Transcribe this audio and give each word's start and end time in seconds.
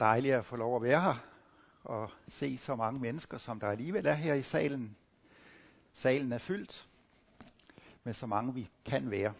dejligt 0.00 0.34
at 0.34 0.44
få 0.44 0.56
lov 0.56 0.76
at 0.76 0.82
være 0.82 1.00
her 1.00 1.14
og 1.84 2.10
se 2.28 2.58
så 2.58 2.76
mange 2.76 3.00
mennesker, 3.00 3.38
som 3.38 3.60
der 3.60 3.68
alligevel 3.68 4.06
er 4.06 4.14
her 4.14 4.34
i 4.34 4.42
salen. 4.42 4.96
Salen 5.92 6.32
er 6.32 6.38
fyldt 6.38 6.88
med 8.04 8.14
så 8.14 8.26
mange 8.26 8.54
vi 8.54 8.70
kan 8.84 9.10
være. 9.10 9.34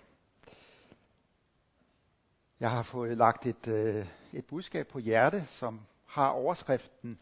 Jeg 2.60 2.70
har 2.70 2.82
fået 2.82 3.16
lagt 3.16 3.46
et, 3.46 3.68
øh, 3.68 4.06
et 4.32 4.44
budskab 4.44 4.88
på 4.88 4.98
hjerte, 4.98 5.46
som 5.46 5.80
har 6.06 6.28
overskriften 6.28 7.18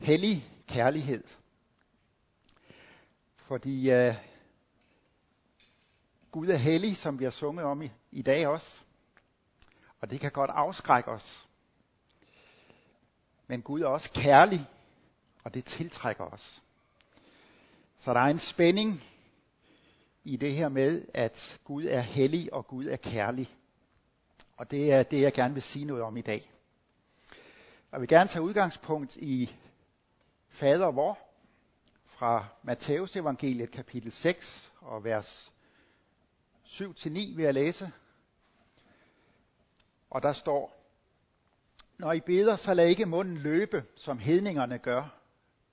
Hellig 0.00 0.50
kærlighed. 0.68 1.24
Fordi 3.36 3.90
øh, 3.90 4.14
Gud 6.30 6.48
er 6.48 6.56
hellig, 6.56 6.96
som 6.96 7.18
vi 7.18 7.24
har 7.24 7.30
sunget 7.30 7.64
om 7.64 7.82
i, 7.82 7.90
i 8.10 8.22
dag 8.22 8.46
også. 8.46 8.82
Og 10.00 10.10
det 10.10 10.20
kan 10.20 10.32
godt 10.32 10.50
afskrække 10.50 11.10
os. 11.10 11.48
Men 13.50 13.62
Gud 13.62 13.80
er 13.80 13.86
også 13.86 14.10
kærlig, 14.12 14.66
og 15.44 15.54
det 15.54 15.64
tiltrækker 15.64 16.24
os. 16.24 16.62
Så 17.96 18.14
der 18.14 18.20
er 18.20 18.30
en 18.30 18.38
spænding 18.38 19.02
i 20.24 20.36
det 20.36 20.52
her 20.54 20.68
med, 20.68 21.04
at 21.14 21.60
Gud 21.64 21.84
er 21.84 22.00
hellig 22.00 22.52
og 22.52 22.66
Gud 22.66 22.86
er 22.86 22.96
kærlig. 22.96 23.56
Og 24.56 24.70
det 24.70 24.92
er 24.92 25.02
det, 25.02 25.20
jeg 25.20 25.32
gerne 25.32 25.54
vil 25.54 25.62
sige 25.62 25.84
noget 25.84 26.02
om 26.02 26.16
i 26.16 26.20
dag. 26.20 26.52
Jeg 27.92 28.00
vil 28.00 28.08
gerne 28.08 28.28
tage 28.28 28.42
udgangspunkt 28.42 29.16
i 29.16 29.56
Fader 30.48 30.90
vor 30.90 31.18
fra 32.06 32.46
Matteus 32.62 33.16
evangeliet 33.16 33.70
kapitel 33.70 34.12
6 34.12 34.72
og 34.80 35.04
vers 35.04 35.52
7-9 36.66 37.08
vil 37.08 37.44
jeg 37.44 37.54
læse. 37.54 37.92
Og 40.10 40.22
der 40.22 40.32
står, 40.32 40.79
når 42.00 42.12
I 42.12 42.20
beder, 42.20 42.56
så 42.56 42.74
lad 42.74 42.86
ikke 42.86 43.06
munden 43.06 43.36
løbe, 43.36 43.84
som 43.96 44.18
hedningerne 44.18 44.78
gør, 44.78 45.18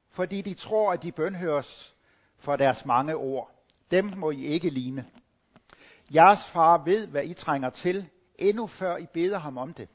fordi 0.09 0.42
de 0.42 0.53
tror, 0.53 0.94
at 0.94 1.03
de 1.03 1.11
bønhøres 1.11 1.95
for 2.38 2.56
deres 2.56 2.86
mange 2.86 3.16
ord. 3.16 3.52
Dem 3.92 4.06
må 4.06 4.31
I 4.31 4.45
ikke 4.45 4.69
ligne. 4.69 5.06
Jeres 6.14 6.45
far 6.52 6.84
ved, 6.84 7.08
hvad 7.08 7.23
I 7.23 7.34
trænger 7.34 7.69
til, 7.69 8.09
endnu 8.36 8.67
før 8.67 8.97
I 8.97 9.06
beder 9.14 9.38
ham 9.38 9.58
om 9.58 9.73
det. 9.73 9.89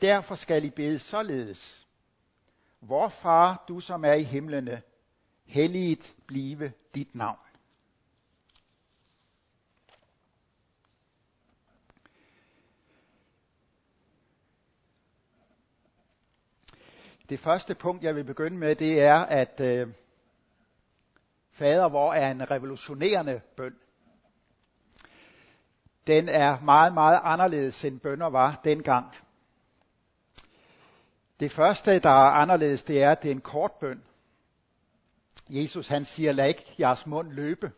Derfor 0.00 0.34
skal 0.34 0.64
I 0.64 0.70
bede 0.70 0.98
således. 0.98 1.86
Vor 2.80 3.08
far, 3.08 3.64
du 3.68 3.80
som 3.80 4.04
er 4.04 4.12
i 4.12 4.22
himlene, 4.22 4.82
helliget 5.44 6.14
blive 6.26 6.72
dit 6.94 7.14
navn. 7.14 7.38
Det 17.28 17.40
første 17.40 17.74
punkt, 17.74 18.02
jeg 18.02 18.14
vil 18.16 18.24
begynde 18.24 18.56
med, 18.58 18.76
det 18.76 19.00
er, 19.02 19.14
at 19.18 19.60
øh, 19.60 19.88
fader 21.52 21.88
hvor 21.88 22.12
er 22.14 22.30
en 22.30 22.50
revolutionerende 22.50 23.40
bøn. 23.56 23.76
Den 26.06 26.28
er 26.28 26.60
meget, 26.60 26.94
meget 26.94 27.20
anderledes 27.22 27.84
end 27.84 28.00
bønder 28.00 28.26
var 28.26 28.60
dengang. 28.64 29.06
Det 31.40 31.52
første, 31.52 31.98
der 31.98 32.10
er 32.10 32.30
anderledes, 32.30 32.82
det 32.82 33.02
er, 33.02 33.10
at 33.10 33.22
det 33.22 33.28
er 33.30 33.34
en 33.34 33.40
kort 33.40 33.72
bøn. 33.72 34.02
Jesus 35.48 35.88
han 35.88 36.04
siger, 36.04 36.32
lad 36.32 36.48
ikke 36.48 36.74
jeres 36.78 37.06
mund 37.06 37.32
løbe. 37.32 37.72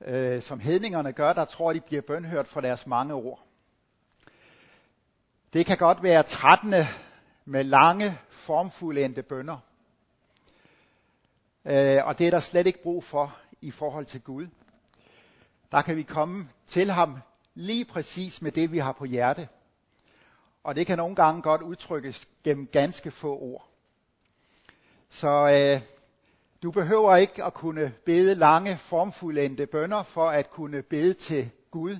Øh, 0.00 0.42
som 0.42 0.60
hedningerne 0.60 1.12
gør, 1.12 1.32
der 1.32 1.44
tror 1.44 1.72
de 1.72 1.80
bliver 1.80 2.02
bønhørt 2.02 2.48
for 2.48 2.60
deres 2.60 2.86
mange 2.86 3.14
ord. 3.14 3.42
Det 5.52 5.66
kan 5.66 5.78
godt 5.78 6.02
være 6.02 6.22
trættende 6.22 6.86
med 7.48 7.64
lange, 7.64 8.18
formfuldendte 8.30 9.22
bønder. 9.22 9.58
Øh, 11.64 12.06
og 12.06 12.18
det 12.18 12.26
er 12.26 12.30
der 12.30 12.40
slet 12.40 12.66
ikke 12.66 12.82
brug 12.82 13.04
for 13.04 13.36
i 13.60 13.70
forhold 13.70 14.06
til 14.06 14.20
Gud. 14.20 14.46
Der 15.72 15.82
kan 15.82 15.96
vi 15.96 16.02
komme 16.02 16.48
til 16.66 16.90
ham 16.90 17.18
lige 17.54 17.84
præcis 17.84 18.42
med 18.42 18.52
det, 18.52 18.72
vi 18.72 18.78
har 18.78 18.92
på 18.92 19.04
hjerte. 19.04 19.48
Og 20.64 20.76
det 20.76 20.86
kan 20.86 20.98
nogle 20.98 21.16
gange 21.16 21.42
godt 21.42 21.62
udtrykkes 21.62 22.28
gennem 22.44 22.66
ganske 22.66 23.10
få 23.10 23.38
ord. 23.38 23.68
Så 25.08 25.28
øh, 25.48 25.80
du 26.62 26.70
behøver 26.70 27.16
ikke 27.16 27.44
at 27.44 27.54
kunne 27.54 27.92
bede 28.04 28.34
lange, 28.34 28.78
formfuldendte 28.78 29.66
bønder 29.66 30.02
for 30.02 30.28
at 30.30 30.50
kunne 30.50 30.82
bede 30.82 31.14
til 31.14 31.50
Gud, 31.70 31.96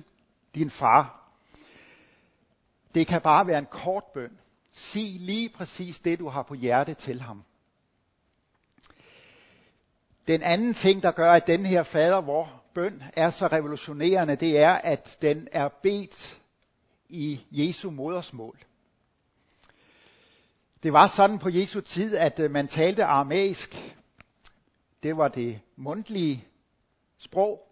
din 0.55 0.69
far. 0.69 1.29
Det 2.95 3.07
kan 3.07 3.21
bare 3.21 3.47
være 3.47 3.59
en 3.59 3.65
kort 3.71 4.03
bøn. 4.03 4.39
Sig 4.77 5.15
lige 5.19 5.49
præcis 5.49 5.99
det, 5.99 6.19
du 6.19 6.27
har 6.29 6.43
på 6.43 6.53
hjerte 6.53 6.93
til 6.93 7.21
ham. 7.21 7.43
Den 10.27 10.41
anden 10.41 10.73
ting, 10.73 11.03
der 11.03 11.11
gør, 11.11 11.31
at 11.31 11.47
den 11.47 11.65
her 11.65 11.83
fader 11.83 12.21
vor 12.21 12.63
bøn 12.73 13.03
er 13.15 13.29
så 13.29 13.47
revolutionerende, 13.47 14.35
det 14.35 14.57
er, 14.57 14.71
at 14.71 15.17
den 15.21 15.47
er 15.51 15.69
bedt 15.83 16.41
i 17.09 17.41
Jesu 17.51 17.91
modersmål. 17.91 18.59
Det 20.83 20.93
var 20.93 21.07
sådan 21.07 21.39
på 21.39 21.49
Jesu 21.49 21.81
tid, 21.81 22.15
at 22.17 22.39
øh, 22.39 22.51
man 22.51 22.67
talte 22.67 23.03
aramæisk. 23.05 23.75
Det 25.03 25.17
var 25.17 25.27
det 25.27 25.59
mundtlige 25.75 26.45
sprog. 27.17 27.63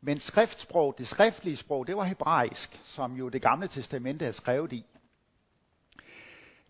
Men 0.00 0.20
skriftsprog, 0.20 0.94
det 0.98 1.08
skriftlige 1.08 1.56
sprog, 1.56 1.86
det 1.86 1.96
var 1.96 2.04
hebraisk, 2.04 2.80
som 2.84 3.12
jo 3.16 3.28
det 3.28 3.42
gamle 3.42 3.68
testamente 3.68 4.26
er 4.26 4.32
skrevet 4.32 4.72
i. 4.72 4.84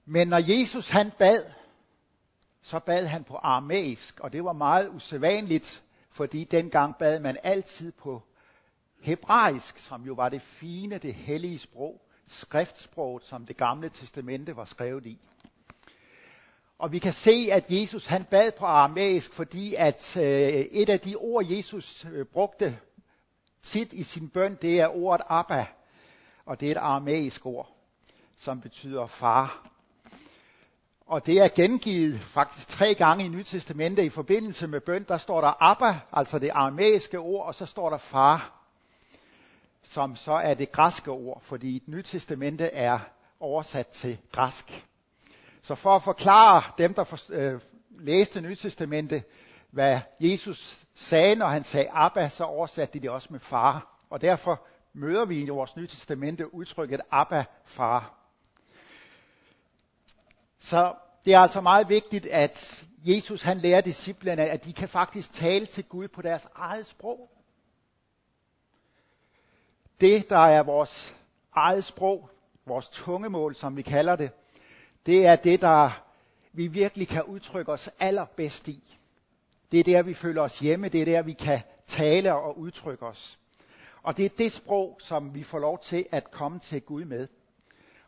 Men 0.08 0.28
når 0.28 0.58
Jesus 0.58 0.88
han 0.88 1.10
bad, 1.18 1.44
så 2.62 2.78
bad 2.78 3.06
han 3.06 3.24
på 3.24 3.36
aramæisk, 3.36 4.20
og 4.20 4.32
det 4.32 4.44
var 4.44 4.52
meget 4.52 4.88
usædvanligt, 4.88 5.82
fordi 6.10 6.44
dengang 6.44 6.96
bad 6.98 7.20
man 7.20 7.38
altid 7.42 7.92
på 7.92 8.22
hebraisk, 9.00 9.78
som 9.78 10.02
jo 10.02 10.14
var 10.14 10.28
det 10.28 10.42
fine, 10.42 10.98
det 10.98 11.14
hellige 11.14 11.58
sprog, 11.58 12.00
skriftsproget, 12.26 13.24
som 13.24 13.46
det 13.46 13.56
gamle 13.56 13.88
testamente 13.88 14.56
var 14.56 14.64
skrevet 14.64 15.06
i. 15.06 15.18
Og 16.78 16.92
vi 16.92 16.98
kan 16.98 17.12
se, 17.12 17.48
at 17.52 17.64
Jesus 17.70 18.06
han 18.06 18.24
bad 18.24 18.52
på 18.52 18.64
aramæisk, 18.64 19.32
fordi 19.32 19.74
at 19.74 20.16
øh, 20.16 20.24
et 20.50 20.88
af 20.88 21.00
de 21.00 21.16
ord, 21.16 21.44
Jesus 21.46 22.04
øh, 22.12 22.26
brugte 22.26 22.78
tit 23.62 23.92
i 23.92 24.02
sin 24.02 24.28
bøn, 24.28 24.58
det 24.62 24.80
er 24.80 24.88
ordet 24.88 25.26
Abba, 25.28 25.66
og 26.44 26.60
det 26.60 26.66
er 26.66 26.72
et 26.72 26.76
aramæisk 26.76 27.46
ord, 27.46 27.76
som 28.36 28.60
betyder 28.60 29.06
far. 29.06 29.75
Og 31.06 31.26
det 31.26 31.38
er 31.38 31.48
gengivet 31.48 32.20
faktisk 32.20 32.68
tre 32.68 32.94
gange 32.94 33.24
i 33.24 33.28
Nyt 33.28 33.46
Testamente 33.46 34.04
i 34.04 34.08
forbindelse 34.08 34.66
med 34.66 34.80
bøn. 34.80 35.04
Der 35.08 35.18
står 35.18 35.40
der 35.40 35.62
Abba, 35.62 36.00
altså 36.12 36.38
det 36.38 36.50
aramæiske 36.50 37.18
ord, 37.18 37.46
og 37.46 37.54
så 37.54 37.66
står 37.66 37.90
der 37.90 37.98
far, 37.98 38.52
som 39.82 40.16
så 40.16 40.32
er 40.32 40.54
det 40.54 40.72
græske 40.72 41.10
ord, 41.10 41.42
fordi 41.42 41.82
Nyt 41.86 42.04
Testamente 42.04 42.64
er 42.64 42.98
oversat 43.40 43.86
til 43.86 44.18
græsk. 44.32 44.86
Så 45.62 45.74
for 45.74 45.96
at 45.96 46.02
forklare 46.02 46.62
dem, 46.78 46.94
der 46.94 47.04
for, 47.04 47.18
øh, 47.30 47.60
læste 47.90 48.40
Nyt 48.40 48.58
Testamente, 48.58 49.22
hvad 49.70 50.00
Jesus 50.20 50.86
sagde, 50.94 51.34
når 51.34 51.46
han 51.46 51.64
sagde 51.64 51.88
Abba, 51.92 52.28
så 52.28 52.44
oversatte 52.44 52.94
de 52.94 53.02
det 53.02 53.10
også 53.10 53.28
med 53.30 53.40
far. 53.40 53.96
Og 54.10 54.20
derfor 54.20 54.60
møder 54.92 55.24
vi 55.24 55.40
i 55.40 55.48
vores 55.48 55.76
Nye 55.76 55.86
Testamente 55.86 56.54
udtrykket 56.54 57.00
Abba, 57.10 57.44
far. 57.64 58.15
Så 60.66 60.94
det 61.24 61.34
er 61.34 61.38
altså 61.38 61.60
meget 61.60 61.88
vigtigt, 61.88 62.26
at 62.26 62.84
Jesus 63.04 63.42
han 63.42 63.58
lærer 63.58 63.80
disciplerne, 63.80 64.42
at 64.42 64.64
de 64.64 64.72
kan 64.72 64.88
faktisk 64.88 65.32
tale 65.32 65.66
til 65.66 65.84
Gud 65.84 66.08
på 66.08 66.22
deres 66.22 66.46
eget 66.54 66.86
sprog. 66.86 67.30
Det, 70.00 70.30
der 70.30 70.38
er 70.38 70.62
vores 70.62 71.16
eget 71.54 71.84
sprog, 71.84 72.30
vores 72.64 72.88
tungemål, 72.88 73.54
som 73.54 73.76
vi 73.76 73.82
kalder 73.82 74.16
det, 74.16 74.30
det 75.06 75.26
er 75.26 75.36
det, 75.36 75.60
der 75.60 76.02
vi 76.52 76.66
virkelig 76.66 77.08
kan 77.08 77.22
udtrykke 77.22 77.72
os 77.72 77.88
allerbedst 77.98 78.68
i. 78.68 78.96
Det 79.72 79.80
er 79.80 79.84
der, 79.84 80.02
vi 80.02 80.14
føler 80.14 80.42
os 80.42 80.58
hjemme. 80.58 80.88
Det 80.88 81.00
er 81.00 81.04
der, 81.04 81.22
vi 81.22 81.32
kan 81.32 81.60
tale 81.86 82.34
og 82.34 82.58
udtrykke 82.58 83.06
os. 83.06 83.38
Og 84.02 84.16
det 84.16 84.24
er 84.24 84.36
det 84.38 84.52
sprog, 84.52 84.98
som 85.00 85.34
vi 85.34 85.42
får 85.42 85.58
lov 85.58 85.78
til 85.78 86.06
at 86.12 86.30
komme 86.30 86.58
til 86.58 86.82
Gud 86.82 87.04
med. 87.04 87.28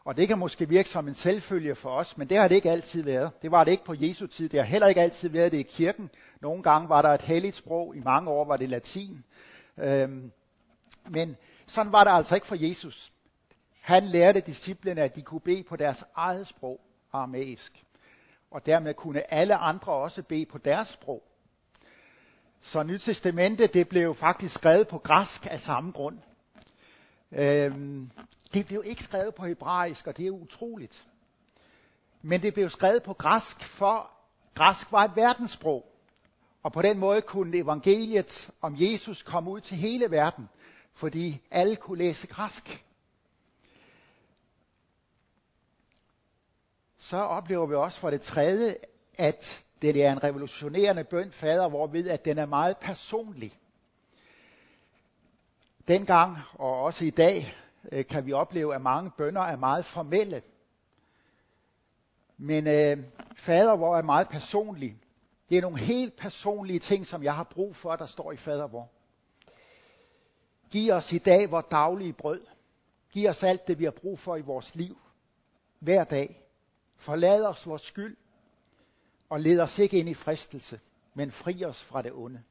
Og 0.09 0.17
det 0.17 0.29
kan 0.29 0.39
måske 0.39 0.69
virke 0.69 0.89
som 0.89 1.09
en 1.09 1.15
selvfølge 1.15 1.75
for 1.75 1.91
os, 1.91 2.19
men 2.19 2.29
det 2.29 2.39
har 2.39 2.49
det 2.49 2.55
ikke 2.55 2.71
altid 2.71 3.03
været. 3.03 3.43
Det 3.43 3.51
var 3.51 3.65
det 3.65 3.71
ikke 3.71 3.85
på 3.85 3.95
Jesu 3.99 4.27
tid. 4.27 4.49
Det 4.49 4.61
har 4.61 4.67
heller 4.67 4.87
ikke 4.89 5.01
altid 5.01 5.29
været 5.29 5.53
det 5.53 5.59
i 5.59 5.63
kirken. 5.63 6.11
Nogle 6.41 6.63
gange 6.63 6.89
var 6.89 7.03
der 7.03 7.09
et 7.09 7.23
helligt 7.23 7.57
sprog. 7.57 7.97
I 7.97 8.01
mange 8.01 8.31
år 8.31 8.45
var 8.45 8.57
det 8.57 8.69
latin. 8.69 9.25
Øhm, 9.79 10.33
men 11.09 11.37
sådan 11.67 11.93
var 11.93 12.05
det 12.05 12.11
altså 12.11 12.35
ikke 12.35 12.47
for 12.47 12.57
Jesus. 12.69 13.13
Han 13.81 14.05
lærte 14.05 14.41
disciplene, 14.41 15.01
at 15.03 15.17
de 15.17 15.23
kunne 15.23 15.41
bede 15.41 15.63
på 15.63 15.77
deres 15.77 16.05
eget 16.15 16.47
sprog, 16.47 16.81
aramæisk. 17.13 17.85
Og 18.51 18.67
dermed 18.67 18.95
kunne 18.95 19.33
alle 19.35 19.57
andre 19.57 19.93
også 19.93 20.23
bede 20.23 20.47
på 20.47 20.59
deres 20.59 20.89
sprog. 20.89 21.23
Så 22.61 22.83
Nyt 22.83 23.01
Testamente, 23.01 23.67
det 23.67 23.89
blev 23.89 24.15
faktisk 24.15 24.55
skrevet 24.55 24.89
på 24.89 24.99
græsk 24.99 25.47
af 25.51 25.61
samme 25.61 25.93
grund. 25.93 26.19
Øhm, 27.33 28.11
det 28.55 28.67
blev 28.67 28.83
ikke 28.87 29.03
skrevet 29.03 29.35
på 29.35 29.47
hebraisk, 29.47 30.07
og 30.07 30.17
det 30.17 30.27
er 30.27 30.31
utroligt. 30.31 31.07
Men 32.23 32.43
det 32.43 32.55
blev 32.55 32.71
skrevet 32.71 33.03
på 33.03 33.13
græsk, 33.13 33.65
for 33.65 34.11
græsk 34.55 34.93
var 34.93 35.05
et 35.05 35.17
verdenssprog. 35.17 35.93
Og 36.63 36.73
på 36.73 36.83
den 36.83 36.99
måde 36.99 37.23
kunne 37.23 37.59
evangeliet 37.59 38.51
om 38.61 38.77
Jesus 38.79 39.23
komme 39.23 39.51
ud 39.51 39.61
til 39.61 39.77
hele 39.77 40.11
verden, 40.11 40.49
fordi 40.95 41.43
alle 41.51 41.77
kunne 41.77 41.99
læse 41.99 42.27
græsk. 42.27 42.85
Så 46.99 47.17
oplever 47.17 47.67
vi 47.67 47.75
også 47.75 48.01
for 48.01 48.11
det 48.11 48.21
tredje, 48.21 48.77
at 49.15 49.65
det 49.83 50.05
er 50.05 50.13
en 50.13 50.25
revolutionerende 50.25 51.05
bøn, 51.05 51.33
fader, 51.33 51.69
hvorved 51.69 52.09
at 52.09 52.25
den 52.25 52.39
er 52.39 52.47
meget 52.47 52.77
personlig. 52.77 53.59
Dengang 55.89 56.39
og 56.55 56.83
også 56.83 57.05
i 57.05 57.11
dag 57.11 57.55
øh, 57.93 58.07
kan 58.07 58.27
vi 58.27 58.33
opleve, 58.33 58.75
at 58.75 58.83
mange 58.83 59.11
bønder 59.11 59.43
er 59.43 59.57
meget 59.57 59.85
formelle. 59.85 60.43
Men 62.37 62.67
øh, 62.67 62.99
fadervor 63.37 63.97
er 63.97 64.03
meget 64.03 64.29
personlig. 64.29 64.97
Det 65.49 65.59
er 65.59 65.63
nogle 65.63 65.79
helt 65.79 66.17
personlige 66.17 66.79
ting, 66.79 67.07
som 67.07 67.23
jeg 67.23 67.35
har 67.35 67.45
brug 67.45 67.77
for, 67.77 67.97
der 67.97 68.07
står 68.07 68.33
i 68.33 68.37
fadervor. 68.37 68.89
Giv 70.71 70.93
os 70.93 71.13
i 71.13 71.19
dag 71.19 71.51
vores 71.51 71.67
daglige 71.71 72.13
brød. 72.13 72.47
Giv 73.11 73.29
os 73.29 73.43
alt 73.43 73.69
det, 73.69 73.79
vi 73.79 73.85
har 73.85 73.91
brug 73.91 74.19
for 74.19 74.37
i 74.37 74.41
vores 74.41 74.75
liv. 74.75 74.99
Hver 75.79 76.05
dag. 76.05 76.43
Forlad 76.97 77.45
os 77.45 77.67
vores 77.67 77.83
skyld. 77.83 78.17
Og 79.29 79.41
led 79.41 79.61
os 79.61 79.79
ikke 79.79 79.99
ind 79.99 80.09
i 80.09 80.15
fristelse, 80.15 80.81
men 81.15 81.31
fri 81.31 81.65
os 81.65 81.85
fra 81.85 82.03
det 82.03 82.13
onde. 82.13 82.43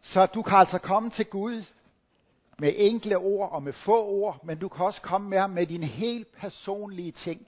Så 0.00 0.26
du 0.26 0.42
kan 0.42 0.58
altså 0.58 0.78
komme 0.78 1.10
til 1.10 1.26
Gud 1.26 1.62
med 2.58 2.72
enkle 2.76 3.18
ord 3.18 3.52
og 3.52 3.62
med 3.62 3.72
få 3.72 4.06
ord, 4.06 4.44
men 4.44 4.58
du 4.58 4.68
kan 4.68 4.86
også 4.86 5.02
komme 5.02 5.28
med 5.28 5.38
ham 5.38 5.50
med 5.50 5.66
dine 5.66 5.86
helt 5.86 6.32
personlige 6.36 7.12
ting. 7.12 7.46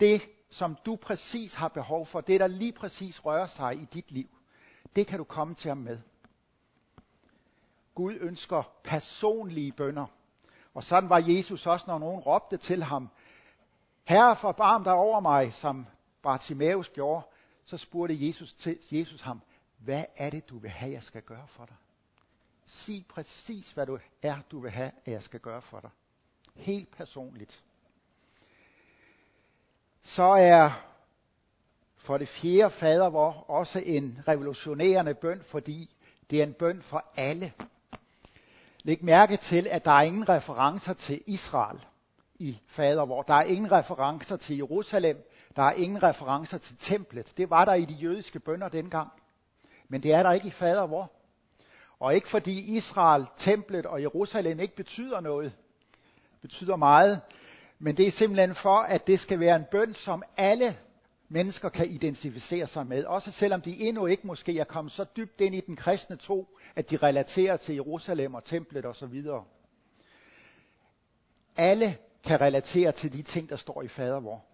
Det, 0.00 0.22
som 0.50 0.76
du 0.86 0.96
præcis 0.96 1.54
har 1.54 1.68
behov 1.68 2.06
for, 2.06 2.20
det 2.20 2.40
der 2.40 2.46
lige 2.46 2.72
præcis 2.72 3.26
rører 3.26 3.46
sig 3.46 3.74
i 3.74 3.84
dit 3.94 4.12
liv, 4.12 4.28
det 4.96 5.06
kan 5.06 5.18
du 5.18 5.24
komme 5.24 5.54
til 5.54 5.68
ham 5.68 5.78
med. 5.78 5.98
Gud 7.94 8.14
ønsker 8.20 8.62
personlige 8.84 9.72
bønder. 9.72 10.06
Og 10.74 10.84
sådan 10.84 11.10
var 11.10 11.18
Jesus 11.18 11.66
også, 11.66 11.84
når 11.88 11.98
nogen 11.98 12.20
råbte 12.20 12.56
til 12.56 12.82
ham, 12.82 13.08
Herre, 14.04 14.36
forbarm 14.36 14.84
dig 14.84 14.92
over 14.92 15.20
mig, 15.20 15.54
som 15.54 15.86
Bartimaeus 16.22 16.88
gjorde, 16.88 17.26
så 17.64 17.76
spurgte 17.76 18.26
Jesus, 18.26 18.54
til, 18.54 18.78
Jesus 18.90 19.20
ham, 19.20 19.42
hvad 19.78 20.04
er 20.16 20.30
det, 20.30 20.48
du 20.48 20.58
vil 20.58 20.70
have, 20.70 20.92
jeg 20.92 21.02
skal 21.02 21.22
gøre 21.22 21.46
for 21.48 21.64
dig? 21.64 21.76
Sig 22.66 23.04
præcis, 23.08 23.70
hvad 23.70 23.86
du 23.86 23.98
er, 24.22 24.36
du 24.50 24.60
vil 24.60 24.70
have, 24.70 24.90
at 25.04 25.12
jeg 25.12 25.22
skal 25.22 25.40
gøre 25.40 25.62
for 25.62 25.80
dig. 25.80 25.90
Helt 26.54 26.90
personligt. 26.96 27.62
Så 30.02 30.22
er 30.22 30.70
for 31.96 32.18
det 32.18 32.28
fjerde 32.28 32.70
fader 32.70 33.08
vor 33.08 33.44
også 33.50 33.78
en 33.84 34.18
revolutionerende 34.28 35.14
bøn, 35.14 35.42
fordi 35.42 35.96
det 36.30 36.38
er 36.38 36.42
en 36.42 36.52
bøn 36.52 36.82
for 36.82 37.04
alle. 37.16 37.52
Læg 38.82 39.04
mærke 39.04 39.36
til, 39.36 39.66
at 39.70 39.84
der 39.84 39.90
er 39.90 40.02
ingen 40.02 40.28
referencer 40.28 40.92
til 40.92 41.22
Israel 41.26 41.78
i 42.34 42.58
fader 42.66 43.04
vor. 43.04 43.22
Der 43.22 43.34
er 43.34 43.42
ingen 43.42 43.72
referencer 43.72 44.36
til 44.36 44.56
Jerusalem. 44.56 45.30
Der 45.56 45.62
er 45.62 45.72
ingen 45.72 46.02
referencer 46.02 46.58
til 46.58 46.76
templet. 46.76 47.32
Det 47.36 47.50
var 47.50 47.64
der 47.64 47.74
i 47.74 47.84
de 47.84 47.94
jødiske 47.94 48.40
bønder 48.40 48.68
dengang. 48.68 49.10
Men 49.88 50.02
det 50.02 50.12
er 50.12 50.22
der 50.22 50.32
ikke 50.32 50.46
i 50.48 50.50
fader 50.50 50.86
vor. 50.86 51.10
Og 52.00 52.14
ikke 52.14 52.28
fordi 52.28 52.76
Israel, 52.76 53.26
templet 53.36 53.86
og 53.86 54.02
Jerusalem 54.02 54.60
ikke 54.60 54.76
betyder 54.76 55.20
noget. 55.20 55.52
Betyder 56.42 56.76
meget. 56.76 57.20
Men 57.78 57.96
det 57.96 58.06
er 58.06 58.10
simpelthen 58.10 58.54
for, 58.54 58.76
at 58.78 59.06
det 59.06 59.20
skal 59.20 59.40
være 59.40 59.56
en 59.56 59.64
bøn, 59.70 59.94
som 59.94 60.22
alle 60.36 60.76
mennesker 61.28 61.68
kan 61.68 61.86
identificere 61.90 62.66
sig 62.66 62.86
med. 62.86 63.04
Også 63.04 63.30
selvom 63.30 63.60
de 63.60 63.80
endnu 63.80 64.06
ikke 64.06 64.26
måske 64.26 64.58
er 64.58 64.64
kommet 64.64 64.92
så 64.92 65.04
dybt 65.16 65.40
ind 65.40 65.54
i 65.54 65.60
den 65.60 65.76
kristne 65.76 66.16
tro, 66.16 66.58
at 66.76 66.90
de 66.90 66.96
relaterer 66.96 67.56
til 67.56 67.74
Jerusalem 67.74 68.34
og 68.34 68.44
templet 68.44 68.86
osv. 68.86 69.22
Alle 71.56 71.96
kan 72.24 72.40
relatere 72.40 72.92
til 72.92 73.12
de 73.12 73.22
ting, 73.22 73.48
der 73.48 73.56
står 73.56 73.82
i 73.82 73.88
fadervor. 73.88 74.44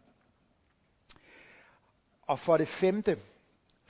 Og 2.23 2.39
for 2.39 2.57
det 2.57 2.69
femte, 2.69 3.19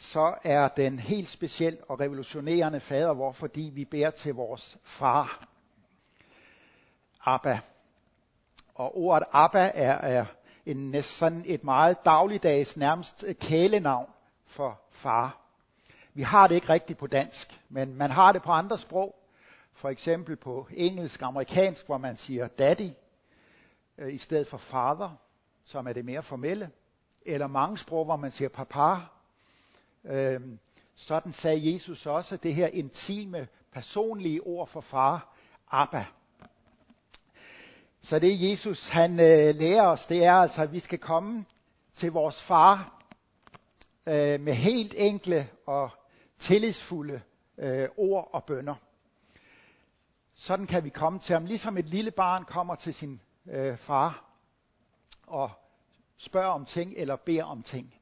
så 0.02 0.34
er 0.42 0.68
den 0.68 0.98
helt 0.98 1.28
speciel 1.28 1.78
og 1.88 2.00
revolutionerende 2.00 2.80
fader, 2.80 3.14
hvor 3.14 3.32
fordi 3.32 3.70
vi 3.74 3.84
beder 3.84 4.10
til 4.10 4.34
vores 4.34 4.78
far, 4.82 5.48
Abba. 7.20 7.60
Og 8.74 8.98
ordet 8.98 9.28
Abba 9.32 9.70
er, 9.74 9.92
er 9.92 10.24
en, 10.66 11.02
sådan 11.02 11.42
et 11.46 11.64
meget 11.64 12.04
dagligdags 12.04 12.76
nærmest 12.76 13.24
kælenavn 13.40 14.10
for 14.46 14.80
far. 14.90 15.38
Vi 16.14 16.22
har 16.22 16.46
det 16.48 16.54
ikke 16.54 16.68
rigtigt 16.68 16.98
på 16.98 17.06
dansk, 17.06 17.60
men 17.68 17.94
man 17.94 18.10
har 18.10 18.32
det 18.32 18.42
på 18.42 18.52
andre 18.52 18.78
sprog. 18.78 19.14
For 19.74 19.88
eksempel 19.88 20.36
på 20.36 20.68
engelsk 20.70 21.22
og 21.22 21.28
amerikansk, 21.28 21.86
hvor 21.86 21.98
man 21.98 22.16
siger 22.16 22.48
daddy, 22.48 22.90
øh, 23.98 24.14
i 24.14 24.18
stedet 24.18 24.46
for 24.46 24.58
father, 24.58 25.16
som 25.64 25.86
er 25.86 25.92
det 25.92 26.04
mere 26.04 26.22
formelle. 26.22 26.70
Eller 27.26 27.46
mange 27.46 27.78
sprog, 27.78 28.04
hvor 28.04 28.16
man 28.16 28.30
siger 28.30 28.48
papa. 28.48 29.00
Øhm, 30.04 30.58
sådan 30.94 31.32
sagde 31.32 31.74
Jesus 31.74 32.06
også, 32.06 32.36
det 32.36 32.54
her 32.54 32.66
intime, 32.66 33.48
personlige 33.72 34.46
ord 34.46 34.68
for 34.68 34.80
far, 34.80 35.34
Abba. 35.70 36.06
Så 38.00 38.18
det 38.18 38.50
Jesus 38.50 38.88
han 38.88 39.12
øh, 39.12 39.54
lærer 39.54 39.86
os, 39.86 40.06
det 40.06 40.24
er 40.24 40.34
altså, 40.34 40.62
at 40.62 40.72
vi 40.72 40.80
skal 40.80 40.98
komme 40.98 41.44
til 41.94 42.12
vores 42.12 42.42
far 42.42 43.02
øh, 44.06 44.40
med 44.40 44.54
helt 44.54 44.94
enkle 44.96 45.48
og 45.66 45.90
tillidsfulde 46.38 47.22
øh, 47.58 47.88
ord 47.96 48.30
og 48.32 48.44
bønder. 48.44 48.74
Sådan 50.34 50.66
kan 50.66 50.84
vi 50.84 50.88
komme 50.88 51.18
til 51.18 51.32
ham, 51.32 51.44
ligesom 51.44 51.78
et 51.78 51.88
lille 51.88 52.10
barn 52.10 52.44
kommer 52.44 52.74
til 52.74 52.94
sin 52.94 53.20
øh, 53.46 53.76
far 53.76 54.24
og 55.26 55.50
spørger 56.16 56.48
om 56.48 56.64
ting 56.64 56.94
eller 56.96 57.16
beder 57.16 57.44
om 57.44 57.62
ting. 57.62 57.94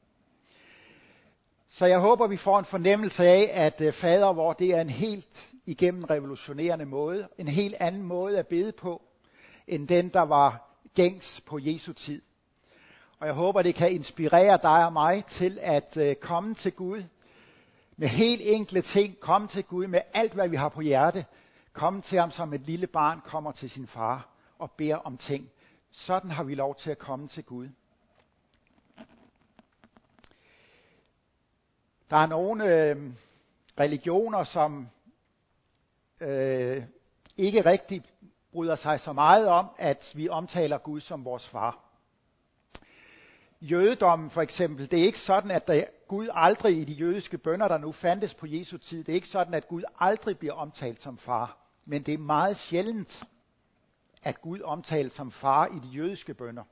Så 1.73 1.87
jeg 1.87 2.01
håber, 2.01 2.27
vi 2.27 2.37
får 2.37 2.59
en 2.59 2.65
fornemmelse 2.65 3.25
af, 3.25 3.51
at 3.53 3.81
øh, 3.81 3.93
fader 3.93 4.33
hvor 4.33 4.53
det 4.53 4.71
er 4.71 4.81
en 4.81 4.91
helt 4.91 5.53
igennem 5.67 6.05
revolutionerende 6.05 6.87
måde, 6.87 7.29
en 7.39 7.49
helt 7.49 7.75
anden 7.81 8.03
måde 8.03 8.39
at 8.39 8.47
bede 8.47 8.73
på, 8.73 9.03
end 9.67 9.89
den, 9.89 10.09
der 10.09 10.21
var 10.23 10.77
gængs 10.95 11.41
på 11.41 11.59
Jesu 11.63 11.93
tid. 11.93 12.23
Og 13.21 13.27
jeg 13.27 13.35
håber, 13.35 13.63
det 13.63 13.75
kan 13.75 13.93
inspirere 13.93 14.59
dig 14.63 14.87
og 14.87 14.93
mig 14.93 15.25
til 15.25 15.59
at 15.63 15.97
øh, 15.97 16.15
komme 16.17 16.55
til 16.55 16.73
Gud 16.73 17.03
med 17.97 18.09
helt 18.09 18.43
enkle 18.45 18.83
ting. 18.83 19.21
Komme 19.21 19.49
til 19.49 19.65
Gud 19.65 19.87
med 19.87 20.01
alt, 20.15 20.35
hvad 20.35 20.49
vi 20.49 20.57
har 20.57 20.69
på 20.69 20.81
hjerte. 20.81 21.25
Komme 21.73 22.01
til 22.01 22.19
ham 22.19 22.31
som 22.31 22.55
et 22.55 22.61
lille 22.61 22.87
barn 22.87 23.21
kommer 23.25 23.53
til 23.53 23.71
sin 23.71 23.87
far 23.87 24.29
og 24.59 24.71
beder 24.71 24.97
om 24.97 25.17
ting. 25.17 25.51
Sådan 25.93 26.31
har 26.31 26.45
vi 26.45 26.55
lov 26.55 26.75
til 26.75 26.91
at 26.91 26.99
komme 26.99 27.29
til 27.29 27.45
Gud. 27.45 27.69
Der 32.11 32.17
er 32.17 32.27
nogle 32.27 32.65
øh, 32.65 32.97
religioner, 33.81 34.45
som 34.45 34.89
øh, 36.21 36.83
ikke 37.37 37.61
rigtig 37.61 38.03
bryder 38.53 38.77
sig 38.77 39.01
så 39.01 39.13
meget 39.13 39.49
om, 39.49 39.71
at 39.79 40.13
vi 40.17 40.29
omtaler 40.29 40.79
Gud 40.79 41.01
som 41.01 41.25
vores 41.25 41.49
far. 41.49 41.79
Jødedommen 43.61 44.31
for 44.31 44.43
eksempel, 44.43 44.91
det 44.91 44.99
er 44.99 45.05
ikke 45.05 45.19
sådan, 45.19 45.51
at 45.51 45.69
der, 45.69 45.85
Gud 46.09 46.29
aldrig 46.33 46.79
i 46.81 46.85
de 46.85 46.93
jødiske 46.93 47.39
bønder, 47.39 47.69
der 47.69 47.79
nu 47.79 47.93
fandtes 47.93 48.35
på 48.35 48.47
Jesu 48.47 48.79
tid, 48.79 49.05
det 49.05 49.13
er 49.13 49.17
ikke 49.17 49.29
sådan, 49.29 49.55
at 49.55 49.69
Gud 49.69 49.83
aldrig 49.99 50.39
bliver 50.39 50.55
omtalt 50.55 51.03
som 51.03 51.19
far. 51.19 51.57
Men 51.85 52.03
det 52.03 52.15
er 52.15 52.19
meget 52.19 52.57
sjældent, 52.57 53.25
at 54.23 54.41
Gud 54.41 54.61
omtales 54.61 55.13
som 55.13 55.31
far 55.33 55.67
i 55.67 55.79
de 55.79 55.89
jødiske 55.89 56.35
bønder. 56.35 56.65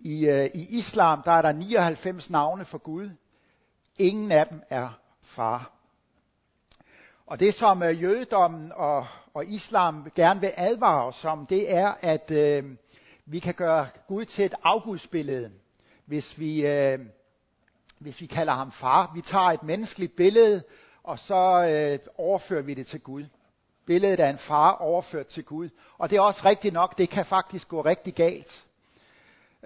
I, 0.00 0.26
øh, 0.26 0.50
I 0.54 0.78
islam, 0.78 1.22
der 1.22 1.32
er 1.32 1.42
der 1.42 1.52
99 1.52 2.30
navne 2.30 2.64
for 2.64 2.78
Gud. 2.78 3.10
Ingen 3.98 4.32
af 4.32 4.46
dem 4.46 4.62
er 4.70 4.98
far. 5.22 5.70
Og 7.26 7.40
det 7.40 7.54
som 7.54 7.82
øh, 7.82 8.02
jødedommen 8.02 8.72
og, 8.74 9.06
og 9.34 9.46
islam 9.46 10.10
gerne 10.14 10.40
vil 10.40 10.52
advare 10.56 11.04
os 11.04 11.24
om, 11.24 11.46
det 11.46 11.72
er, 11.74 11.94
at 12.00 12.30
øh, 12.30 12.64
vi 13.26 13.38
kan 13.38 13.54
gøre 13.54 13.86
Gud 14.08 14.24
til 14.24 14.44
et 14.44 14.54
afgudsbillede, 14.62 15.50
hvis 16.06 16.38
vi, 16.38 16.66
øh, 16.66 16.98
hvis 17.98 18.20
vi 18.20 18.26
kalder 18.26 18.52
ham 18.52 18.72
far. 18.72 19.12
Vi 19.14 19.20
tager 19.20 19.44
et 19.46 19.62
menneskeligt 19.62 20.16
billede, 20.16 20.62
og 21.02 21.18
så 21.18 21.66
øh, 21.68 21.98
overfører 22.18 22.62
vi 22.62 22.74
det 22.74 22.86
til 22.86 23.00
Gud. 23.00 23.24
Billedet 23.86 24.20
af 24.20 24.30
en 24.30 24.38
far 24.38 24.72
overført 24.72 25.26
til 25.26 25.44
Gud. 25.44 25.68
Og 25.98 26.10
det 26.10 26.16
er 26.16 26.20
også 26.20 26.42
rigtigt 26.44 26.74
nok, 26.74 26.98
det 26.98 27.10
kan 27.10 27.26
faktisk 27.26 27.68
gå 27.68 27.80
rigtig 27.80 28.14
galt. 28.14 28.64